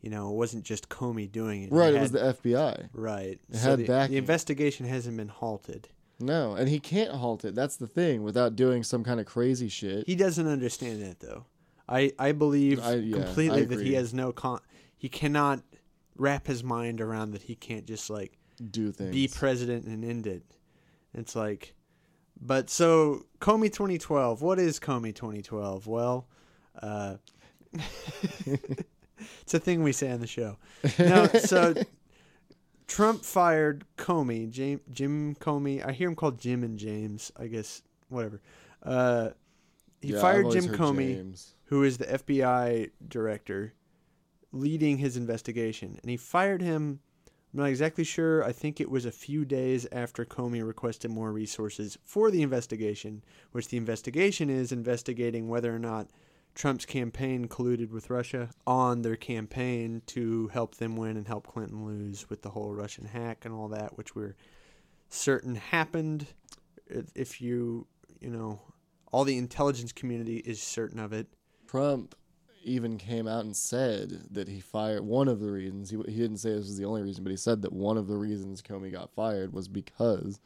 you 0.00 0.10
know, 0.10 0.28
it 0.30 0.34
wasn't 0.34 0.64
just 0.64 0.88
Comey 0.88 1.30
doing 1.30 1.62
it. 1.62 1.72
right? 1.72 1.90
It 1.94 1.94
had- 1.94 2.02
was 2.02 2.12
the 2.12 2.18
FBI. 2.24 2.88
right. 2.92 3.40
it 3.50 3.56
so 3.56 3.70
had 3.70 3.78
the, 3.78 3.86
backing. 3.86 4.12
the 4.12 4.18
investigation 4.18 4.86
hasn't 4.86 5.16
been 5.16 5.28
halted. 5.28 5.88
No, 6.20 6.54
and 6.54 6.68
he 6.68 6.78
can't 6.78 7.10
halt 7.10 7.44
it. 7.44 7.54
That's 7.56 7.76
the 7.76 7.86
thing. 7.88 8.22
Without 8.22 8.54
doing 8.54 8.82
some 8.84 9.02
kind 9.02 9.18
of 9.18 9.26
crazy 9.26 9.68
shit. 9.68 10.06
He 10.06 10.14
doesn't 10.14 10.46
understand 10.46 11.02
that 11.02 11.20
though. 11.20 11.46
I 11.88 12.12
I 12.18 12.32
believe 12.32 12.80
I- 12.80 12.94
yeah, 12.94 13.16
completely 13.24 13.62
I 13.62 13.64
that 13.66 13.80
he 13.80 13.94
has 13.94 14.14
no 14.14 14.32
con. 14.32 14.60
He 14.96 15.08
cannot 15.08 15.62
wrap 16.16 16.46
his 16.46 16.62
mind 16.64 17.00
around 17.00 17.32
that 17.32 17.42
he 17.42 17.54
can't 17.54 17.86
just 17.86 18.08
like 18.10 18.36
do 18.70 18.92
things. 18.92 19.12
be 19.12 19.28
president 19.28 19.86
and 19.86 20.04
end 20.04 20.26
it. 20.26 20.42
It's 21.12 21.34
like, 21.36 21.74
but 22.40 22.70
so 22.70 23.26
Comey 23.40 23.72
2012. 23.72 24.42
What 24.42 24.58
is 24.58 24.78
Comey 24.80 25.14
2012? 25.14 25.86
Well, 25.86 26.26
uh, 26.82 27.16
it's 28.46 29.54
a 29.54 29.58
thing 29.58 29.82
we 29.82 29.92
say 29.92 30.10
on 30.10 30.20
the 30.20 30.26
show. 30.26 30.56
No, 30.98 31.26
so 31.26 31.74
Trump 32.86 33.24
fired 33.24 33.84
Comey, 33.96 34.50
Jim, 34.50 34.80
Jim 34.92 35.34
Comey. 35.36 35.84
I 35.84 35.92
hear 35.92 36.08
him 36.08 36.16
called 36.16 36.38
Jim 36.38 36.62
and 36.62 36.78
James. 36.78 37.32
I 37.38 37.46
guess 37.46 37.82
whatever. 38.08 38.40
Uh, 38.82 39.30
he 40.00 40.12
Yeah, 40.12 40.20
fired 40.20 40.50
Jim 40.50 40.64
Comey 40.66 41.14
James. 41.16 41.54
who 41.66 41.82
is 41.82 41.98
the 41.98 42.06
FBI 42.06 42.90
director 43.08 43.72
leading 44.54 44.98
his 44.98 45.16
investigation. 45.16 45.98
And 46.00 46.10
he 46.10 46.16
fired 46.16 46.62
him, 46.62 47.00
I'm 47.52 47.60
not 47.60 47.68
exactly 47.68 48.04
sure. 48.04 48.44
I 48.44 48.52
think 48.52 48.80
it 48.80 48.90
was 48.90 49.04
a 49.04 49.12
few 49.12 49.44
days 49.44 49.86
after 49.92 50.24
Comey 50.24 50.66
requested 50.66 51.10
more 51.10 51.32
resources 51.32 51.98
for 52.04 52.30
the 52.30 52.42
investigation, 52.42 53.22
which 53.52 53.68
the 53.68 53.76
investigation 53.76 54.50
is 54.50 54.72
investigating 54.72 55.48
whether 55.48 55.74
or 55.74 55.78
not 55.78 56.10
Trump's 56.54 56.86
campaign 56.86 57.48
colluded 57.48 57.90
with 57.90 58.10
Russia 58.10 58.48
on 58.66 59.02
their 59.02 59.16
campaign 59.16 60.02
to 60.06 60.48
help 60.48 60.76
them 60.76 60.96
win 60.96 61.16
and 61.16 61.26
help 61.26 61.46
Clinton 61.46 61.84
lose 61.84 62.30
with 62.30 62.42
the 62.42 62.50
whole 62.50 62.72
Russian 62.72 63.06
hack 63.06 63.44
and 63.44 63.52
all 63.52 63.68
that, 63.68 63.98
which 63.98 64.14
we're 64.14 64.36
certain 65.08 65.56
happened. 65.56 66.26
If 67.14 67.40
you, 67.40 67.86
you 68.20 68.30
know, 68.30 68.60
all 69.10 69.24
the 69.24 69.38
intelligence 69.38 69.92
community 69.92 70.38
is 70.38 70.62
certain 70.62 70.98
of 70.98 71.12
it. 71.12 71.26
Trump 71.66 72.14
even 72.64 72.98
came 72.98 73.28
out 73.28 73.44
and 73.44 73.56
said 73.56 74.26
that 74.30 74.48
he 74.48 74.60
fired 74.60 75.04
one 75.04 75.28
of 75.28 75.40
the 75.40 75.50
reasons 75.50 75.90
he, 75.90 75.96
he 76.06 76.18
didn't 76.18 76.38
say 76.38 76.50
this 76.50 76.66
was 76.66 76.78
the 76.78 76.84
only 76.84 77.02
reason 77.02 77.22
but 77.22 77.30
he 77.30 77.36
said 77.36 77.62
that 77.62 77.72
one 77.72 77.96
of 77.96 78.06
the 78.06 78.16
reasons 78.16 78.62
Comey 78.62 78.90
got 78.90 79.14
fired 79.14 79.52
was 79.52 79.68
because 79.68 80.40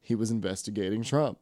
he 0.00 0.14
was 0.14 0.30
investigating 0.30 1.02
Trump. 1.02 1.38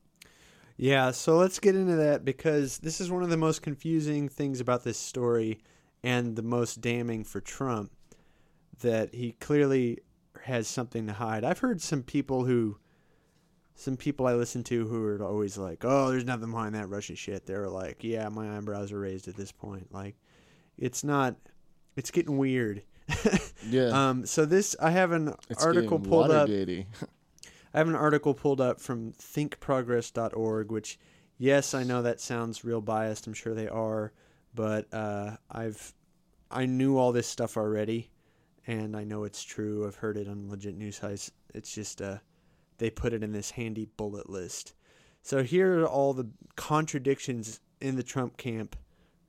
Yeah, 0.77 1.11
so 1.11 1.37
let's 1.37 1.59
get 1.59 1.75
into 1.75 1.97
that 1.97 2.25
because 2.25 2.79
this 2.79 3.01
is 3.01 3.11
one 3.11 3.23
of 3.25 3.31
the 3.31 3.37
most 3.37 3.63
confusing 3.63 4.29
things 4.29 4.61
about 4.61 4.85
this 4.85 4.99
story 4.99 5.59
and 6.05 6.37
the 6.37 6.43
most 6.43 6.81
damning 6.81 7.25
for 7.25 7.41
Trump 7.41 7.91
that 8.81 9.13
he 9.15 9.33
clearly 9.33 9.99
has 10.45 10.69
something 10.69 11.07
to 11.09 11.13
hide. 11.15 11.45
I've 11.45 11.59
heard 11.59 11.83
some 11.83 12.05
people 12.05 12.45
who 12.45 12.79
some 13.79 13.97
people 13.97 14.27
I 14.27 14.35
listen 14.35 14.65
to 14.65 14.89
who 14.89 15.05
are 15.05 15.23
always 15.23 15.57
like, 15.57 15.85
"Oh, 15.85 16.11
there's 16.11 16.25
nothing 16.25 16.51
behind 16.51 16.75
that 16.75 16.89
Russian 16.89 17.15
shit." 17.15 17.47
They're 17.47 17.69
like, 17.69 18.03
"Yeah, 18.03 18.29
my 18.29 18.57
eyebrows 18.57 18.91
are 18.91 18.99
raised 18.99 19.29
at 19.29 19.37
this 19.37 19.53
point." 19.53 19.95
Like 19.95 20.17
it's 20.77 21.05
not 21.05 21.37
it's 21.97 22.11
getting 22.11 22.37
weird. 22.37 22.83
Yeah. 23.69 24.09
um 24.09 24.25
so 24.25 24.47
this 24.47 24.77
I 24.81 24.91
have 24.93 25.11
an 25.13 25.35
it's 25.51 25.65
article 25.65 25.99
pulled 25.99 26.31
up. 26.31 26.49
I 27.75 27.79
have 27.79 27.89
an 27.89 27.95
article 27.97 28.33
pulled 28.35 28.61
up 28.61 28.81
from 28.81 29.13
thinkprogress.org, 29.13 30.71
which, 30.71 30.99
yes, 31.37 31.75
I 31.75 31.83
know 31.83 32.03
that 32.03 32.21
sounds 32.21 32.65
real 32.65 32.81
biased. 32.81 33.27
I'm 33.27 33.35
sure 33.35 33.55
they 33.55 33.69
are, 33.69 34.13
but 34.55 34.87
uh, 34.93 35.37
I've 35.51 35.93
I 36.51 36.67
knew 36.67 36.97
all 36.97 37.13
this 37.13 37.27
stuff 37.27 37.57
already, 37.57 38.11
and 38.67 38.97
I 38.97 39.05
know 39.05 39.25
it's 39.25 39.43
true. 39.43 39.87
I've 39.87 39.97
heard 39.97 40.17
it 40.17 40.29
on 40.29 40.49
legit 40.49 40.77
news 40.77 40.97
sites. 40.97 41.31
It's 41.53 41.75
just 41.75 42.01
uh, 42.01 42.19
they 42.79 42.91
put 42.91 43.13
it 43.13 43.23
in 43.23 43.33
this 43.33 43.53
handy 43.53 43.89
bullet 43.97 44.31
list. 44.31 44.73
So 45.23 45.43
here 45.43 45.81
are 45.81 45.87
all 45.87 46.15
the 46.15 46.29
contradictions 46.57 47.61
in 47.81 47.97
the 47.97 48.03
Trump 48.03 48.37
camp, 48.37 48.77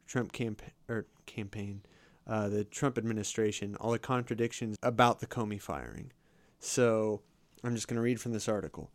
Trump 0.07 0.31
camp 0.31 0.62
or 0.88 1.05
campaign, 1.25 1.81
uh, 2.25 2.47
the 2.47 2.63
Trump 2.63 2.97
administration. 2.97 3.75
All 3.75 3.91
the 3.91 3.99
contradictions 3.99 4.77
about 4.81 5.19
the 5.19 5.27
Comey 5.27 5.62
firing. 5.62 6.12
So 6.59 7.21
I'm 7.63 7.75
just 7.75 7.88
going 7.88 7.95
to 7.95 8.01
read 8.01 8.21
from 8.21 8.33
this 8.33 8.47
article. 8.47 8.91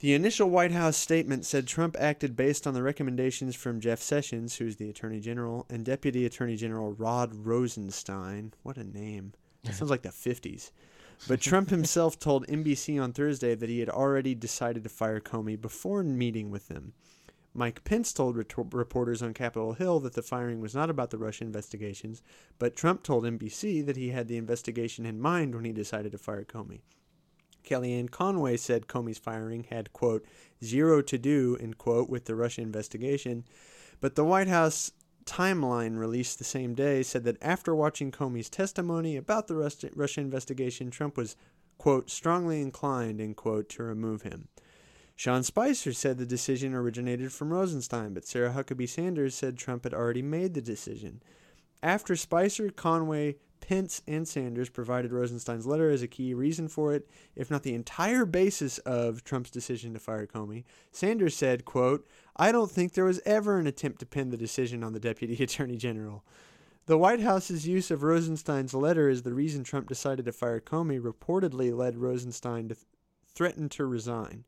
The 0.00 0.14
initial 0.14 0.50
White 0.50 0.72
House 0.72 0.96
statement 0.96 1.46
said 1.46 1.66
Trump 1.66 1.96
acted 1.98 2.36
based 2.36 2.66
on 2.66 2.74
the 2.74 2.82
recommendations 2.82 3.54
from 3.54 3.80
Jeff 3.80 4.00
Sessions, 4.00 4.56
who's 4.56 4.76
the 4.76 4.90
Attorney 4.90 5.20
General, 5.20 5.66
and 5.70 5.84
Deputy 5.84 6.26
Attorney 6.26 6.56
General 6.56 6.92
Rod 6.92 7.34
Rosenstein. 7.34 8.52
What 8.62 8.76
a 8.76 8.84
name. 8.84 9.32
That 9.62 9.74
sounds 9.74 9.90
like 9.90 10.02
the 10.02 10.10
50s. 10.10 10.72
But 11.26 11.40
Trump 11.40 11.70
himself 11.70 12.18
told 12.18 12.46
NBC 12.48 13.02
on 13.02 13.12
Thursday 13.12 13.54
that 13.54 13.70
he 13.70 13.80
had 13.80 13.88
already 13.88 14.34
decided 14.34 14.82
to 14.82 14.90
fire 14.90 15.20
Comey 15.20 15.58
before 15.58 16.02
meeting 16.02 16.50
with 16.50 16.68
them. 16.68 16.92
Mike 17.54 17.82
Pence 17.84 18.12
told 18.12 18.36
reporters 18.36 19.22
on 19.22 19.32
Capitol 19.32 19.72
Hill 19.74 20.00
that 20.00 20.14
the 20.14 20.22
firing 20.22 20.60
was 20.60 20.74
not 20.74 20.90
about 20.90 21.10
the 21.10 21.18
Russia 21.18 21.44
investigations, 21.44 22.20
but 22.58 22.76
Trump 22.76 23.02
told 23.02 23.24
NBC 23.24 23.86
that 23.86 23.96
he 23.96 24.10
had 24.10 24.28
the 24.28 24.36
investigation 24.36 25.06
in 25.06 25.20
mind 25.20 25.54
when 25.54 25.64
he 25.64 25.72
decided 25.72 26.12
to 26.12 26.18
fire 26.18 26.44
Comey. 26.44 26.80
Kellyanne 27.64 28.10
Conway 28.10 28.58
said 28.58 28.86
Comey's 28.86 29.16
firing 29.16 29.64
had, 29.70 29.92
quote, 29.92 30.26
zero 30.62 31.00
to 31.00 31.16
do, 31.16 31.56
end 31.58 31.78
quote, 31.78 32.10
with 32.10 32.26
the 32.26 32.34
Russia 32.34 32.60
investigation. 32.60 33.44
But 34.00 34.16
the 34.16 34.24
White 34.24 34.48
House 34.48 34.92
timeline 35.26 35.98
released 35.98 36.38
the 36.38 36.44
same 36.44 36.74
day 36.74 37.02
said 37.02 37.24
that 37.24 37.42
after 37.42 37.74
watching 37.74 38.10
Comey's 38.12 38.48
testimony 38.48 39.16
about 39.16 39.46
the 39.46 39.56
Rus- 39.56 39.84
Russia 39.94 40.20
investigation, 40.20 40.90
Trump 40.90 41.16
was, 41.16 41.36
quote, 41.78 42.10
strongly 42.10 42.60
inclined, 42.60 43.20
end 43.20 43.36
quote, 43.36 43.68
to 43.70 43.82
remove 43.82 44.22
him. 44.22 44.48
Sean 45.16 45.42
Spicer 45.42 45.92
said 45.92 46.18
the 46.18 46.26
decision 46.26 46.74
originated 46.74 47.32
from 47.32 47.52
Rosenstein, 47.52 48.14
but 48.14 48.26
Sarah 48.26 48.52
Huckabee 48.52 48.88
Sanders 48.88 49.34
said 49.34 49.56
Trump 49.56 49.84
had 49.84 49.94
already 49.94 50.22
made 50.22 50.54
the 50.54 50.60
decision. 50.60 51.22
After 51.82 52.16
Spicer, 52.16 52.70
Conway, 52.70 53.36
Pence, 53.60 54.02
and 54.06 54.28
Sanders 54.28 54.68
provided 54.68 55.12
Rosenstein's 55.12 55.66
letter 55.66 55.90
as 55.90 56.02
a 56.02 56.08
key 56.08 56.34
reason 56.34 56.68
for 56.68 56.92
it, 56.92 57.08
if 57.34 57.50
not 57.50 57.62
the 57.62 57.74
entire 57.74 58.26
basis 58.26 58.78
of 58.78 59.24
Trump's 59.24 59.50
decision 59.50 59.94
to 59.94 59.98
fire 59.98 60.26
Comey, 60.26 60.64
Sanders 60.92 61.36
said, 61.36 61.64
quote, 61.64 62.06
I 62.36 62.52
don't 62.52 62.70
think 62.70 62.92
there 62.92 63.04
was 63.04 63.20
ever 63.24 63.58
an 63.58 63.66
attempt 63.66 64.00
to 64.00 64.06
pin 64.06 64.30
the 64.30 64.36
decision 64.36 64.84
on 64.84 64.92
the 64.92 65.00
Deputy 65.00 65.34
Attorney 65.42 65.76
General. 65.76 66.24
The 66.86 66.98
White 66.98 67.20
House's 67.20 67.66
use 67.66 67.90
of 67.90 68.02
Rosenstein's 68.02 68.74
letter 68.74 69.08
as 69.08 69.22
the 69.22 69.32
reason 69.32 69.64
Trump 69.64 69.88
decided 69.88 70.26
to 70.26 70.32
fire 70.32 70.60
Comey 70.60 71.00
reportedly 71.00 71.74
led 71.74 71.96
Rosenstein 71.96 72.68
to 72.68 72.74
th- 72.74 72.86
threaten 73.34 73.70
to 73.70 73.86
resign. 73.86 74.44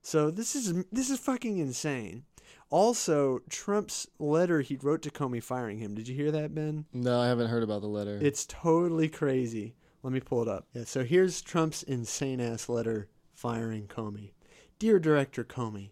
So 0.00 0.30
this 0.30 0.54
is 0.54 0.84
this 0.92 1.10
is 1.10 1.18
fucking 1.18 1.58
insane. 1.58 2.24
Also, 2.70 3.40
Trump's 3.48 4.06
letter 4.18 4.60
he 4.60 4.76
wrote 4.76 5.02
to 5.02 5.10
Comey 5.10 5.42
firing 5.42 5.78
him. 5.78 5.94
Did 5.94 6.08
you 6.08 6.14
hear 6.14 6.32
that, 6.32 6.54
Ben? 6.54 6.86
No, 6.92 7.20
I 7.20 7.28
haven't 7.28 7.48
heard 7.48 7.62
about 7.62 7.82
the 7.82 7.88
letter. 7.88 8.18
It's 8.20 8.46
totally 8.46 9.08
crazy. 9.08 9.74
Let 10.02 10.12
me 10.12 10.20
pull 10.20 10.42
it 10.42 10.48
up. 10.48 10.66
Yeah, 10.72 10.84
so 10.84 11.04
here's 11.04 11.40
Trump's 11.40 11.82
insane 11.82 12.40
ass 12.40 12.68
letter 12.68 13.08
firing 13.32 13.86
Comey. 13.86 14.32
Dear 14.78 14.98
Director 14.98 15.44
Comey, 15.44 15.90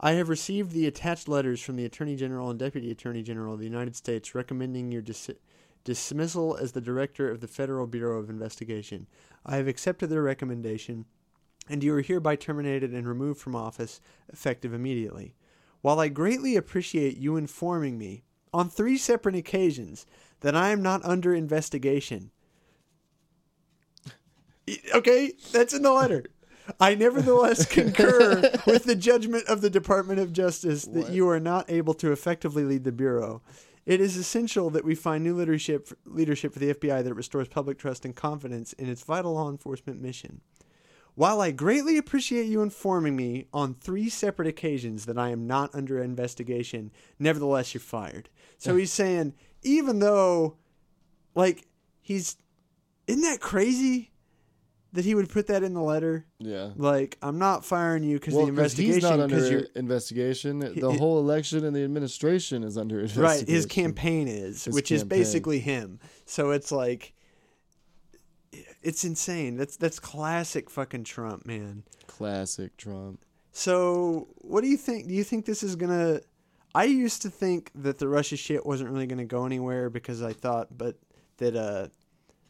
I 0.00 0.12
have 0.12 0.28
received 0.28 0.72
the 0.72 0.86
attached 0.86 1.28
letters 1.28 1.60
from 1.60 1.76
the 1.76 1.84
Attorney 1.84 2.16
General 2.16 2.50
and 2.50 2.58
Deputy 2.58 2.90
Attorney 2.90 3.22
General 3.22 3.54
of 3.54 3.60
the 3.60 3.66
United 3.66 3.94
States 3.94 4.34
recommending 4.34 4.90
your 4.90 5.02
dis- 5.02 5.30
dismissal 5.84 6.56
as 6.56 6.72
the 6.72 6.80
Director 6.80 7.30
of 7.30 7.40
the 7.40 7.46
Federal 7.46 7.86
Bureau 7.86 8.18
of 8.18 8.28
Investigation. 8.28 9.06
I 9.46 9.56
have 9.56 9.68
accepted 9.68 10.08
their 10.08 10.22
recommendation, 10.22 11.04
and 11.68 11.84
you 11.84 11.94
are 11.94 12.00
hereby 12.00 12.34
terminated 12.34 12.92
and 12.92 13.06
removed 13.06 13.40
from 13.40 13.54
office, 13.54 14.00
effective 14.32 14.74
immediately. 14.74 15.36
While 15.82 16.00
I 16.00 16.08
greatly 16.08 16.56
appreciate 16.56 17.18
you 17.18 17.36
informing 17.36 17.98
me 17.98 18.22
on 18.52 18.68
three 18.68 18.96
separate 18.96 19.34
occasions 19.36 20.06
that 20.40 20.56
I 20.56 20.70
am 20.70 20.82
not 20.82 21.04
under 21.04 21.34
investigation. 21.34 22.30
Okay, 24.94 25.32
that's 25.52 25.74
in 25.74 25.82
the 25.82 25.92
letter. 25.92 26.24
I 26.78 26.94
nevertheless 26.94 27.66
concur 27.70 28.40
with 28.66 28.84
the 28.84 28.94
judgment 28.94 29.46
of 29.48 29.60
the 29.60 29.70
Department 29.70 30.20
of 30.20 30.32
Justice 30.32 30.84
that 30.86 31.10
you 31.10 31.28
are 31.28 31.40
not 31.40 31.70
able 31.70 31.94
to 31.94 32.12
effectively 32.12 32.64
lead 32.64 32.84
the 32.84 32.92
Bureau. 32.92 33.42
It 33.84 34.00
is 34.00 34.16
essential 34.16 34.70
that 34.70 34.84
we 34.84 34.94
find 34.94 35.24
new 35.24 35.34
leadership 35.34 35.88
leadership 36.04 36.52
for 36.52 36.60
the 36.60 36.74
FBI 36.74 37.02
that 37.02 37.14
restores 37.14 37.48
public 37.48 37.78
trust 37.78 38.04
and 38.04 38.14
confidence 38.14 38.72
in 38.74 38.88
its 38.88 39.02
vital 39.02 39.34
law 39.34 39.50
enforcement 39.50 40.00
mission. 40.00 40.40
While 41.14 41.40
I 41.42 41.50
greatly 41.50 41.98
appreciate 41.98 42.46
you 42.46 42.62
informing 42.62 43.14
me 43.16 43.46
on 43.52 43.74
three 43.74 44.08
separate 44.08 44.48
occasions 44.48 45.04
that 45.06 45.18
I 45.18 45.28
am 45.30 45.46
not 45.46 45.74
under 45.74 46.02
investigation, 46.02 46.90
nevertheless 47.18 47.74
you're 47.74 47.82
fired. 47.82 48.30
So 48.58 48.76
he's 48.76 48.92
saying, 48.92 49.34
even 49.62 49.98
though, 49.98 50.56
like, 51.34 51.66
he's. 52.00 52.36
Isn't 53.08 53.22
that 53.22 53.40
crazy 53.40 54.10
that 54.94 55.04
he 55.04 55.14
would 55.14 55.28
put 55.28 55.48
that 55.48 55.62
in 55.62 55.74
the 55.74 55.82
letter? 55.82 56.24
yeah. 56.38 56.70
Like, 56.76 57.18
I'm 57.20 57.38
not 57.38 57.64
firing 57.64 58.04
you 58.04 58.18
because 58.18 58.32
Well, 58.34 58.46
the 58.46 58.52
'cause 58.52 58.72
he's 58.74 58.96
investigation. 58.96 59.18
not 59.20 59.28
Because 59.28 59.44
under 59.44 59.58
you're. 59.58 59.68
investigation. 59.74 60.58
The 60.60 60.90
he- 60.92 60.98
whole 60.98 61.18
election 61.18 61.64
and 61.64 61.74
the 61.76 61.82
administration 61.82 62.62
is 62.62 62.78
under 62.78 63.00
investigation. 63.00 63.22
Right, 63.22 63.48
his 63.48 63.66
campaign 63.66 64.28
is, 64.28 64.64
His 64.64 64.74
which 64.74 64.90
is 64.92 65.02
campaign. 65.02 65.18
basically 65.18 65.58
him. 65.60 66.00
So 66.24 66.52
it's 66.52 66.72
like. 66.72 67.12
It's 68.82 69.04
insane. 69.04 69.56
That's 69.56 69.76
that's 69.76 69.98
classic 70.00 70.68
fucking 70.70 71.04
Trump, 71.04 71.46
man. 71.46 71.84
Classic 72.06 72.76
Trump. 72.76 73.24
So, 73.52 74.28
what 74.38 74.62
do 74.62 74.68
you 74.68 74.76
think? 74.76 75.08
Do 75.08 75.14
you 75.14 75.24
think 75.24 75.44
this 75.44 75.62
is 75.62 75.76
gonna? 75.76 76.20
I 76.74 76.84
used 76.84 77.22
to 77.22 77.30
think 77.30 77.70
that 77.74 77.98
the 77.98 78.08
Russia 78.08 78.36
shit 78.36 78.64
wasn't 78.64 78.90
really 78.90 79.06
gonna 79.06 79.24
go 79.26 79.44
anywhere 79.44 79.90
because 79.90 80.22
I 80.22 80.32
thought, 80.32 80.76
but 80.76 80.96
that 81.36 81.54
uh, 81.54 81.88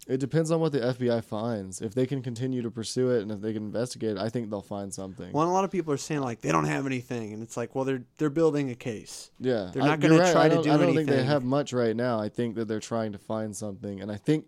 It 0.07 0.19
depends 0.19 0.51
on 0.53 0.61
what 0.61 0.73
the 0.73 0.79
FBI 0.81 1.25
finds. 1.25 1.81
If 1.81 1.95
they 1.95 2.07
can 2.07 2.23
continue 2.23 2.63
to 2.63 2.71
pursue 2.71 3.11
it 3.11 3.23
and 3.23 3.33
if 3.33 3.41
they 3.41 3.53
can 3.53 3.65
investigate, 3.65 4.13
it, 4.13 4.19
I 4.19 4.29
think 4.29 4.49
they'll 4.49 4.63
find 4.63 4.95
something. 4.95 5.33
well, 5.33 5.49
a 5.49 5.51
lot 5.51 5.65
of 5.65 5.71
people 5.73 5.93
are 5.93 5.97
saying 5.99 6.21
like 6.21 6.41
they 6.41 6.53
don't 6.53 6.67
have 6.67 6.87
anything, 6.87 7.33
and 7.33 7.43
it's 7.43 7.57
like, 7.57 7.75
well, 7.75 7.85
they're 7.85 8.05
they're 8.19 8.31
building 8.31 8.71
a 8.71 8.77
case. 8.77 9.31
yeah, 9.41 9.71
they're 9.73 9.83
not 9.83 10.01
you're 10.01 10.19
gonna 10.19 10.33
try 10.33 10.49
to 10.49 10.63
do 10.63 10.73
I 10.73 10.77
don't 10.77 10.95
think 10.95 11.09
they 11.09 11.25
have 11.25 11.45
much 11.45 11.73
right 11.73 11.97
now. 11.97 12.21
I 12.21 12.29
think 12.29 12.55
that 12.55 12.69
they're 12.69 12.81
trying 12.81 13.11
to 13.13 13.19
find 13.19 13.55
something, 13.57 14.01
and 14.01 14.11
I 14.11 14.17
think 14.17 14.47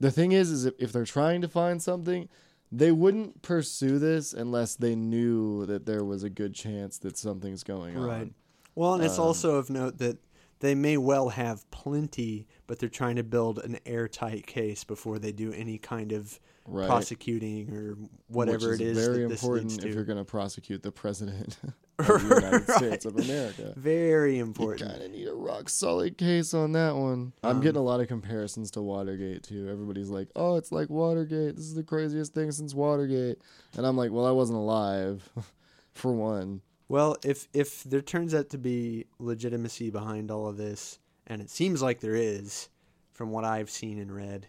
the 0.00 0.10
thing 0.10 0.32
is, 0.32 0.50
is 0.50 0.64
if, 0.64 0.74
if 0.78 0.92
they're 0.92 1.04
trying 1.04 1.40
to 1.42 1.48
find 1.48 1.82
something, 1.82 2.28
they 2.72 2.90
wouldn't 2.92 3.42
pursue 3.42 3.98
this 3.98 4.32
unless 4.32 4.74
they 4.76 4.94
knew 4.94 5.66
that 5.66 5.86
there 5.86 6.04
was 6.04 6.22
a 6.22 6.30
good 6.30 6.54
chance 6.54 6.98
that 6.98 7.16
something's 7.16 7.62
going 7.64 7.96
on. 7.96 8.02
Right. 8.02 8.32
Well, 8.74 8.94
and 8.94 9.04
it's 9.04 9.18
Um, 9.18 9.24
also 9.26 9.56
of 9.56 9.70
note 9.70 9.98
that 9.98 10.18
they 10.60 10.74
may 10.74 10.96
well 10.96 11.30
have 11.30 11.68
plenty, 11.70 12.46
but 12.66 12.78
they're 12.78 12.88
trying 12.88 13.16
to 13.16 13.22
build 13.24 13.58
an 13.58 13.78
airtight 13.86 14.46
case 14.46 14.84
before 14.84 15.18
they 15.18 15.32
do 15.32 15.52
any 15.52 15.78
kind 15.78 16.12
of 16.12 16.38
Right. 16.66 16.86
prosecuting 16.86 17.74
or 17.74 17.96
whatever 18.28 18.70
Which 18.70 18.80
it 18.80 18.86
is 18.88 19.06
very 19.06 19.22
that 19.22 19.30
this 19.30 19.42
important 19.42 19.84
if 19.84 19.94
you're 19.94 20.04
going 20.04 20.18
to 20.18 20.24
prosecute 20.24 20.82
the 20.82 20.92
president 20.92 21.56
of 22.00 22.28
the 22.28 22.34
United 22.36 22.70
States 22.76 23.04
of 23.04 23.16
America. 23.16 23.72
Very 23.76 24.38
important. 24.38 24.90
kind 24.90 25.02
of 25.02 25.10
need 25.10 25.28
a 25.28 25.34
rock 25.34 25.68
solid 25.68 26.16
case 26.18 26.54
on 26.54 26.72
that 26.72 26.96
one. 26.96 27.32
I'm 27.42 27.56
Um, 27.56 27.60
getting 27.62 27.78
a 27.80 27.84
lot 27.84 28.00
of 28.00 28.08
comparisons 28.08 28.70
to 28.72 28.82
Watergate 28.82 29.42
too. 29.42 29.68
Everybody's 29.68 30.08
like, 30.10 30.28
"Oh, 30.36 30.56
it's 30.56 30.72
like 30.72 30.88
Watergate. 30.90 31.56
This 31.56 31.64
is 31.64 31.74
the 31.74 31.82
craziest 31.84 32.34
thing 32.34 32.50
since 32.52 32.74
Watergate," 32.74 33.38
and 33.76 33.86
I'm 33.86 33.96
like, 33.96 34.10
"Well, 34.12 34.26
I 34.26 34.30
wasn't 34.32 34.58
alive, 34.58 35.28
for 35.92 36.12
one." 36.12 36.62
Well, 36.88 37.16
if 37.24 37.48
if 37.52 37.84
there 37.84 38.00
turns 38.02 38.34
out 38.34 38.50
to 38.50 38.58
be 38.58 39.06
legitimacy 39.18 39.90
behind 39.90 40.30
all 40.30 40.48
of 40.48 40.56
this, 40.56 40.98
and 41.26 41.40
it 41.40 41.48
seems 41.50 41.80
like 41.82 42.00
there 42.00 42.16
is, 42.16 42.68
from 43.12 43.30
what 43.30 43.44
I've 43.44 43.70
seen 43.70 43.98
and 44.00 44.12
read, 44.12 44.48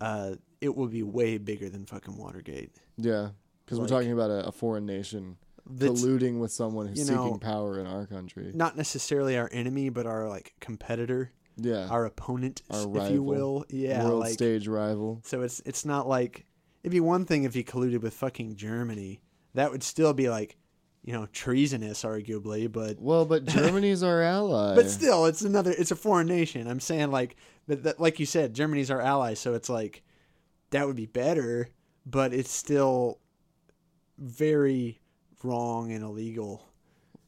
uh, 0.00 0.36
it 0.60 0.76
will 0.76 0.86
be 0.86 1.02
way 1.02 1.36
bigger 1.38 1.68
than 1.68 1.84
fucking 1.84 2.16
Watergate. 2.16 2.70
Yeah, 2.96 3.30
because 3.64 3.78
Like- 3.78 3.90
we're 3.90 3.96
talking 3.96 4.12
about 4.12 4.30
a, 4.30 4.46
a 4.46 4.52
foreign 4.52 4.86
nation 4.86 5.36
That's 5.40 5.43
colluding 5.68 6.38
with 6.40 6.52
someone 6.52 6.86
who's 6.88 6.98
you 7.08 7.14
know, 7.14 7.24
seeking 7.24 7.38
power 7.40 7.78
in 7.80 7.86
our 7.86 8.06
country. 8.06 8.50
not 8.54 8.76
necessarily 8.76 9.36
our 9.38 9.48
enemy, 9.52 9.88
but 9.88 10.06
our 10.06 10.28
like 10.28 10.54
competitor, 10.60 11.32
Yeah, 11.56 11.86
our 11.88 12.04
opponent, 12.04 12.62
Our 12.70 12.82
if 12.82 12.86
rival. 12.88 13.10
you 13.12 13.22
will. 13.22 13.64
Yeah, 13.70 14.04
world 14.04 14.20
like 14.20 14.32
stage 14.32 14.68
rival. 14.68 15.20
so 15.24 15.42
it's 15.42 15.60
it's 15.64 15.84
not 15.84 16.06
like 16.08 16.46
it'd 16.82 16.92
be 16.92 17.00
one 17.00 17.24
thing 17.24 17.44
if 17.44 17.54
he 17.54 17.64
colluded 17.64 18.00
with 18.02 18.14
fucking 18.14 18.56
Germany. 18.56 19.20
That 19.54 19.70
would 19.70 19.82
still 19.84 20.12
be 20.12 20.28
like, 20.28 20.56
you 21.04 21.12
know, 21.12 21.26
treasonous, 21.32 22.02
arguably, 22.02 22.70
but 22.70 23.00
Well, 23.00 23.24
but 23.24 23.44
Germany's 23.56 24.02
our 24.02 24.20
ally. 24.20 24.74
But 24.74 24.90
still, 24.90 25.26
it's 25.26 25.42
another. 25.42 25.72
It's 25.78 25.92
a 25.92 25.96
foreign 25.96 26.26
nation. 26.26 26.66
I'm 26.66 26.80
saying 26.80 27.10
like, 27.10 27.36
but 27.68 27.84
that, 27.84 28.00
like 28.00 28.18
you 28.20 28.26
said, 28.26 28.52
Germany's 28.52 28.90
our 28.90 29.00
ally, 29.00 29.34
so 29.34 29.54
it's 29.54 29.68
like 29.70 30.02
that 30.70 30.86
would 30.86 30.96
be 30.96 31.06
better. 31.06 31.68
But 32.04 32.34
it's 32.34 32.50
still 32.50 33.18
very 34.18 35.00
wrong 35.44 35.92
and 35.92 36.02
illegal. 36.02 36.64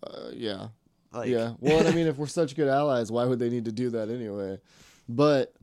uh, 0.03 0.31
yeah. 0.33 0.69
Like, 1.13 1.29
yeah. 1.29 1.53
Well, 1.61 1.87
I 1.87 1.93
mean, 1.93 2.07
if 2.07 2.17
we're 2.19 2.27
such 2.27 2.57
good 2.57 2.69
allies, 2.69 3.11
why 3.11 3.25
would 3.25 3.39
they 3.39 3.49
need 3.49 3.65
to 3.67 3.73
do 3.73 3.91
that 3.91 4.11
anyway? 4.11 4.59
But 5.09 5.55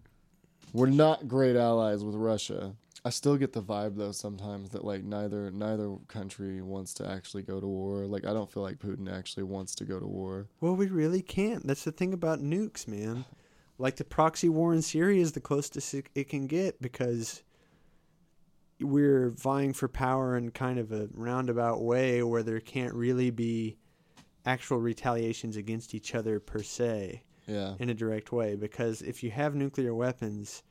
we're 0.72 0.88
not 0.88 1.28
great 1.28 1.56
allies 1.56 2.04
with 2.04 2.16
Russia. 2.16 2.74
I 3.06 3.10
still 3.10 3.36
get 3.36 3.52
the 3.52 3.62
vibe 3.62 3.98
though 3.98 4.14
sometimes 4.14 4.70
that 4.70 4.86
like 4.86 5.04
neither 5.04 5.52
neither 5.52 5.98
country 6.08 6.62
wants 6.62 6.94
to 6.96 7.10
actually 7.10 7.44
go 7.44 7.60
to 7.60 7.68
war. 7.68 8.06
Like 8.06 8.26
I 8.26 8.32
don't 8.32 8.50
feel 8.50 8.64
like 8.64 8.78
Putin 8.78 9.12
actually 9.14 9.44
wants 9.44 9.76
to 9.76 9.84
go 9.86 10.00
to 10.00 10.08
war. 10.08 10.48
well, 10.62 10.76
we 10.76 10.88
really 10.88 11.22
can't. 11.22 11.68
That's 11.68 11.84
the 11.84 11.92
thing 11.92 12.14
about 12.14 12.40
nukes, 12.40 12.88
man. 12.88 13.26
Like 13.78 13.98
the 13.98 14.06
proxy 14.06 14.48
war 14.48 14.74
in 14.74 14.82
Syria 14.82 15.22
is 15.22 15.34
the 15.34 15.42
closest 15.42 15.94
it, 15.94 16.08
it 16.16 16.30
can 16.30 16.48
get 16.48 16.82
because 16.82 17.44
we're 18.82 19.30
vying 19.30 19.74
for 19.74 19.88
power 19.88 20.36
in 20.38 20.52
kind 20.52 20.80
of 20.80 20.92
a 20.92 21.08
roundabout 21.14 21.82
way 21.82 22.22
where 22.24 22.44
there 22.44 22.60
can't 22.60 22.94
really 22.94 23.30
be 23.30 23.78
actual 24.46 24.78
retaliations 24.80 25.56
against 25.56 25.94
each 25.96 26.14
other 26.16 26.40
per 26.40 26.62
se. 26.64 27.24
Yeah. 27.46 27.76
in 27.78 27.90
a 27.90 27.94
direct 27.94 28.32
way 28.32 28.56
because 28.56 29.02
if 29.02 29.22
you 29.22 29.30
have 29.32 29.54
nuclear 29.54 29.94
weapons, 29.94 30.64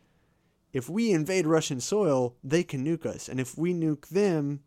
if 0.73 0.89
we 0.89 1.13
invade 1.13 1.47
Russian 1.47 1.81
soil, 1.81 2.35
they 2.43 2.63
can 2.65 2.83
nuke 2.83 3.05
us. 3.05 3.29
And 3.29 3.39
if 3.39 3.59
we 3.59 3.75
nuke 3.75 4.09
them, 4.09 4.61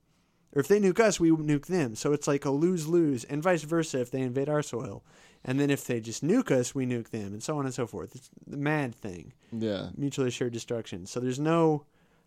or 0.55 0.59
if 0.59 0.67
they 0.67 0.79
nuke 0.79 0.99
us, 0.99 1.19
we 1.19 1.31
nuke 1.31 1.65
them. 1.65 1.95
So 1.95 2.13
it's 2.13 2.27
like 2.27 2.45
a 2.45 2.51
lose 2.51 2.85
lose, 2.87 3.23
and 3.23 3.41
vice 3.41 3.63
versa 3.63 4.01
if 4.01 4.11
they 4.11 4.21
invade 4.21 4.49
our 4.49 4.61
soil. 4.61 5.03
And 5.43 5.59
then 5.59 5.71
if 5.71 5.83
they 5.85 5.99
just 5.99 6.23
nuke 6.23 6.51
us, 6.51 6.75
we 6.75 6.85
nuke 6.85 7.09
them, 7.09 7.33
and 7.33 7.41
so 7.41 7.57
on 7.57 7.65
and 7.65 7.73
so 7.73 7.87
forth. 7.87 8.15
It's 8.15 8.29
the 8.45 8.55
mad 8.57 8.93
thing, 8.93 9.33
Yeah. 9.51 9.89
mutually 9.97 10.27
assured 10.27 10.53
destruction. 10.53 11.07
So 11.07 11.19
there's 11.19 11.39
no 11.39 11.85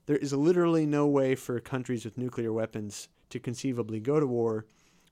there 0.09 0.17
is 0.17 0.33
literally 0.33 0.87
no 0.87 1.07
way 1.07 1.35
for 1.35 1.61
countries 1.61 2.07
with 2.07 2.17
nuclear 2.17 2.51
weapons 2.51 3.09
to 3.29 3.39
conceivably 3.39 4.01
go 4.01 4.19
to 4.19 4.27
war 4.27 4.65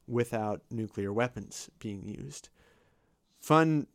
without 0.09 0.63
nuclear 0.71 1.13
weapons 1.13 1.69
being 1.79 2.03
used. 2.03 2.49
Fun 3.39 3.87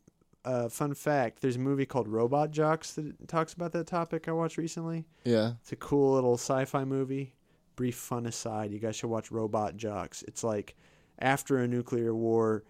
uh, 0.45 0.69
fun 0.69 0.93
fact, 0.93 1.41
there's 1.41 1.55
a 1.55 1.59
movie 1.59 1.85
called 1.85 2.07
Robot 2.07 2.51
Jox 2.51 2.93
that 2.93 3.27
talks 3.27 3.53
about 3.53 3.71
that 3.73 3.87
topic 3.87 4.27
I 4.27 4.31
watched 4.31 4.57
recently. 4.57 5.05
Yeah. 5.23 5.53
It's 5.61 5.71
a 5.71 5.75
cool 5.75 6.13
little 6.13 6.35
sci-fi 6.35 6.83
movie. 6.83 7.33
Brief 7.75 7.95
fun 7.95 8.27
aside, 8.27 8.71
you 8.71 8.79
guys 8.79 8.95
should 8.95 9.09
watch 9.09 9.31
Robot 9.31 9.77
Jox. 9.77 10.23
It's 10.27 10.43
like 10.43 10.75
after 11.19 11.57
a 11.57 11.67
nuclear 11.67 12.13
war, 12.13 12.63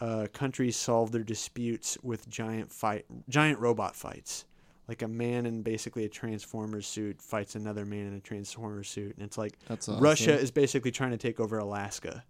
uh, 0.00 0.26
countries 0.32 0.76
solve 0.76 1.12
their 1.12 1.24
disputes 1.24 1.98
with 2.02 2.28
giant 2.28 2.72
fight, 2.72 3.06
giant 3.28 3.60
robot 3.60 3.94
fights. 3.94 4.44
Like 4.88 5.02
a 5.02 5.08
man 5.08 5.46
in 5.46 5.62
basically 5.62 6.04
a 6.04 6.08
transformer 6.08 6.80
suit 6.80 7.20
fights 7.20 7.56
another 7.56 7.84
man 7.84 8.06
in 8.06 8.14
a 8.14 8.20
transformer 8.20 8.84
suit, 8.84 9.16
and 9.16 9.26
it's 9.26 9.36
like 9.36 9.58
awesome. 9.68 9.98
Russia 9.98 10.38
is 10.38 10.50
basically 10.52 10.92
trying 10.92 11.10
to 11.10 11.16
take 11.16 11.40
over 11.40 11.58
Alaska. 11.58 12.24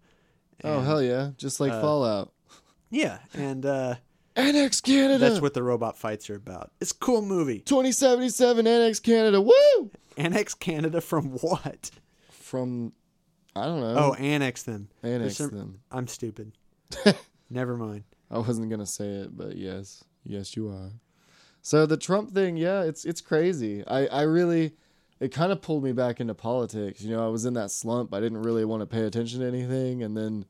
Oh 0.64 0.81
hell 0.81 1.03
yeah! 1.03 1.33
Just 1.37 1.61
like 1.61 1.73
uh, 1.73 1.81
Fallout. 1.83 2.33
yeah, 2.88 3.19
and 3.35 3.66
uh, 3.66 3.97
Annex 4.37 4.81
Canada. 4.81 5.19
that's 5.19 5.40
what 5.42 5.53
the 5.53 5.62
robot 5.62 5.99
fights 5.99 6.31
are 6.31 6.35
about. 6.37 6.71
It's 6.81 6.92
a 6.92 6.97
cool 6.97 7.21
movie. 7.21 7.59
2077 7.61 8.66
Annex 8.66 9.01
Canada. 9.01 9.40
Woo! 9.40 9.90
Annex 10.16 10.55
Canada 10.55 11.03
from 11.03 11.33
what? 11.40 11.90
From 12.31 12.92
I 13.55 13.64
don't 13.66 13.81
know. 13.81 13.95
Oh, 13.99 14.14
annex 14.14 14.62
them. 14.62 14.88
annex 15.03 15.37
some- 15.37 15.51
them. 15.51 15.81
I'm 15.90 16.07
stupid. 16.07 16.53
Never 17.51 17.77
mind. 17.77 18.05
I 18.31 18.38
wasn't 18.38 18.71
gonna 18.71 18.87
say 18.87 19.07
it, 19.09 19.37
but 19.37 19.57
yes, 19.57 20.05
yes, 20.25 20.57
you 20.57 20.69
are. 20.69 20.90
So 21.67 21.85
the 21.85 21.97
Trump 21.97 22.33
thing, 22.33 22.57
yeah, 22.57 22.85
it's 22.85 23.05
it's 23.05 23.21
crazy. 23.21 23.85
I 23.89 24.07
I 24.07 24.23
really, 24.23 24.77
it 25.19 25.33
kind 25.33 25.51
of 25.51 25.61
pulled 25.61 25.83
me 25.83 25.91
back 25.91 26.21
into 26.21 26.33
politics. 26.33 27.03
You 27.03 27.11
know, 27.11 27.27
I 27.27 27.29
was 27.29 27.45
in 27.45 27.55
that 27.55 27.73
slump. 27.73 28.15
I 28.15 28.21
didn't 28.21 28.43
really 28.43 28.65
want 28.65 28.83
to 28.83 28.87
pay 28.87 29.03
attention 29.03 29.41
to 29.41 29.47
anything, 29.49 30.05
and 30.05 30.17
then 30.17 30.45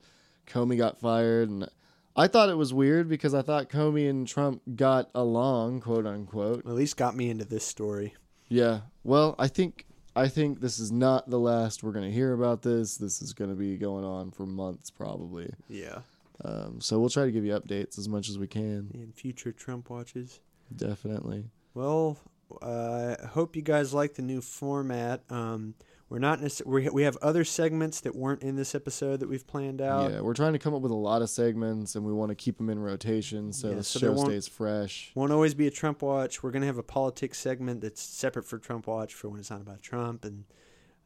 Comey 0.47 0.77
got 0.77 1.01
fired, 1.01 1.49
and 1.49 1.71
I 2.17 2.29
thought 2.29 2.51
it 2.51 2.59
was 2.59 2.75
weird 2.75 3.09
because 3.09 3.33
I 3.33 3.41
thought 3.41 3.71
Comey 3.71 4.11
and 4.11 4.29
Trump 4.29 4.61
got 4.75 5.09
along, 5.15 5.81
quote 5.81 6.05
unquote. 6.05 6.67
At 6.67 6.73
least 6.73 6.99
got 6.99 7.17
me 7.17 7.31
into 7.31 7.47
this 7.47 7.65
story. 7.65 8.13
Yeah. 8.51 8.81
Well, 9.03 9.37
I 9.39 9.49
think 9.49 9.87
I 10.15 10.29
think 10.29 10.61
this 10.61 10.79
is 10.79 10.93
not 10.93 11.31
the 11.31 11.41
last 11.41 11.83
we're 11.83 11.93
gonna 11.93 12.11
hear 12.11 12.35
about 12.35 12.61
this. 12.61 12.99
This 12.99 13.23
is 13.23 13.33
gonna 13.33 13.55
be 13.55 13.79
going 13.79 14.05
on 14.05 14.33
for 14.33 14.45
months 14.45 14.91
probably. 14.91 15.51
Yeah. 15.71 16.01
Um, 16.45 16.79
so 16.83 17.01
we'll 17.01 17.09
try 17.09 17.25
to 17.25 17.33
give 17.33 17.47
you 17.47 17.59
updates 17.59 17.99
as 17.99 18.07
much 18.07 18.29
as 18.29 18.39
we 18.39 18.47
can. 18.47 18.91
In 18.93 19.13
future 19.15 19.51
Trump 19.51 19.89
watches. 19.89 20.41
Definitely. 20.75 21.51
Well, 21.75 22.19
uh, 22.63 23.17
I 23.23 23.27
hope 23.27 23.57
you 23.57 23.63
guys 23.63 23.93
like 23.93 24.15
the 24.15 24.23
new 24.23 24.41
format. 24.41 25.23
Um, 25.31 25.75
we're 26.09 26.21
not 26.21 26.41
we, 26.65 26.89
we 26.89 27.03
have 27.03 27.17
other 27.21 27.45
segments 27.45 28.01
that 28.03 28.15
weren't 28.15 28.43
in 28.43 28.55
this 28.55 28.75
episode 28.77 29.19
that 29.21 29.29
we've 29.29 29.47
planned 29.47 29.81
out. 29.81 30.13
yeah, 30.13 30.21
we're 30.21 30.35
trying 30.35 30.53
to 30.53 30.59
come 30.61 30.73
up 30.73 30.81
with 30.81 30.93
a 30.93 30.97
lot 30.97 31.21
of 31.21 31.29
segments, 31.29 31.97
and 31.97 32.05
we 32.07 32.13
want 32.13 32.29
to 32.31 32.37
keep 32.37 32.59
them 32.59 32.71
in 32.71 32.79
rotation 32.79 33.53
so 33.53 33.71
Yeah, 33.71 33.75
the 33.77 33.83
so 33.85 33.99
show 33.99 34.17
stays 34.17 34.47
fresh. 34.47 35.11
Won't 35.17 35.33
always 35.33 35.55
be 35.55 35.67
a 35.67 35.71
Trump 35.71 36.03
watch. 36.03 36.43
We're 36.45 36.53
gonna 36.53 36.67
have 36.67 36.79
a 36.79 36.85
politics 36.85 37.39
segment 37.39 37.81
that's 37.81 38.01
separate 38.01 38.45
for 38.45 38.59
Trump 38.59 38.87
watch 38.87 39.15
for 39.15 39.29
when 39.29 39.41
it's 39.41 39.51
not 39.51 39.61
about 39.61 39.83
Trump. 39.83 40.25
And 40.25 40.45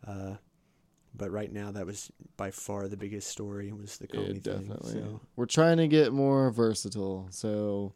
uh, 0.07 0.35
but 1.15 1.31
right 1.31 1.51
now, 1.51 1.71
that 1.73 1.87
was 1.87 2.11
by 2.37 2.51
far 2.51 2.87
the 2.87 2.97
biggest 2.99 3.29
story 3.31 3.73
was 3.73 3.97
the 3.97 4.07
Yeah, 4.13 4.35
definitely. 4.35 4.93
thing. 4.93 5.03
So 5.03 5.21
We're 5.35 5.47
trying 5.47 5.79
to 5.79 5.89
get 5.89 6.13
more 6.13 6.51
versatile. 6.51 7.27
So, 7.31 7.95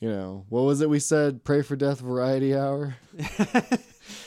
you 0.00 0.08
know, 0.10 0.44
what 0.48 0.62
was 0.62 0.80
it 0.80 0.90
we 0.90 0.98
said? 0.98 1.44
Pray 1.44 1.62
for 1.62 1.76
Death 1.76 2.00
Variety 2.00 2.54
Hour. 2.54 2.96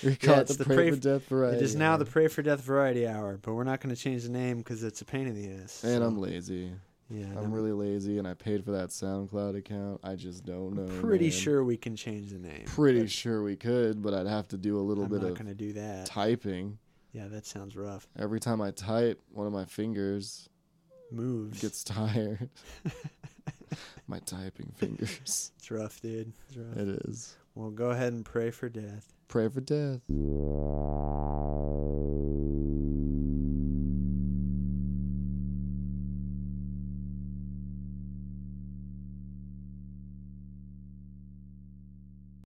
We 0.03 0.15
call 0.15 0.35
it 0.35 0.41
it's 0.41 0.51
the, 0.55 0.59
the 0.59 0.65
Pray, 0.65 0.75
Pray 0.75 0.91
for 0.91 0.97
Death 0.97 1.27
Variety. 1.27 1.57
it 1.57 1.63
is 1.63 1.75
now 1.75 1.97
the 1.97 2.05
Pray 2.05 2.27
for 2.27 2.41
Death 2.41 2.61
Variety 2.61 3.07
Hour, 3.07 3.37
but 3.41 3.53
we're 3.53 3.63
not 3.63 3.79
going 3.81 3.93
to 3.95 4.01
change 4.01 4.23
the 4.23 4.29
name 4.29 4.57
because 4.57 4.83
it's 4.83 5.01
a 5.01 5.05
pain 5.05 5.27
in 5.27 5.35
the 5.35 5.63
ass. 5.63 5.83
And 5.83 6.03
I'm 6.03 6.17
lazy. 6.19 6.71
yeah, 7.09 7.25
I'm 7.31 7.37
I'm 7.37 7.51
really 7.51 7.71
lazy, 7.71 8.17
and 8.17 8.27
I 8.27 8.33
paid 8.33 8.63
for 8.63 8.71
that 8.71 8.89
SoundCloud 8.89 9.57
account. 9.57 10.01
I 10.03 10.15
just 10.15 10.45
don't 10.45 10.73
know. 10.75 11.01
pretty 11.01 11.25
man. 11.29 11.31
sure 11.31 11.63
we 11.63 11.77
can 11.77 11.95
change 11.95 12.31
the 12.31 12.39
name. 12.39 12.63
Pretty 12.65 13.07
sure 13.07 13.41
we 13.43 13.55
could, 13.55 14.01
but 14.01 14.13
I'd 14.13 14.27
have 14.27 14.47
to 14.49 14.57
do 14.57 14.79
a 14.79 14.83
little 14.83 15.05
I'm 15.05 15.09
bit 15.11 15.21
not 15.21 15.31
of 15.31 15.37
going 15.37 15.47
to 15.47 15.55
do 15.55 15.73
that. 15.73 16.05
typing. 16.05 16.77
Yeah, 17.11 17.27
that 17.29 17.45
sounds 17.45 17.75
rough. 17.75 18.07
Every 18.17 18.39
time 18.39 18.61
I 18.61 18.71
type, 18.71 19.19
one 19.31 19.47
of 19.47 19.53
my 19.53 19.65
fingers 19.65 20.49
Moves. 21.11 21.61
gets 21.61 21.83
tired. 21.83 22.49
My 24.07 24.19
typing 24.19 24.71
fingers. 24.75 25.51
It's 25.57 25.71
rough, 25.71 26.01
dude. 26.01 26.33
It's 26.47 26.57
rough. 26.57 26.77
It 26.77 26.87
is. 27.05 27.35
Well, 27.55 27.71
go 27.71 27.89
ahead 27.91 28.13
and 28.13 28.25
pray 28.25 28.51
for 28.51 28.69
death. 28.69 29.13
Pray 29.27 29.49
for 29.49 29.61
death. 29.61 30.01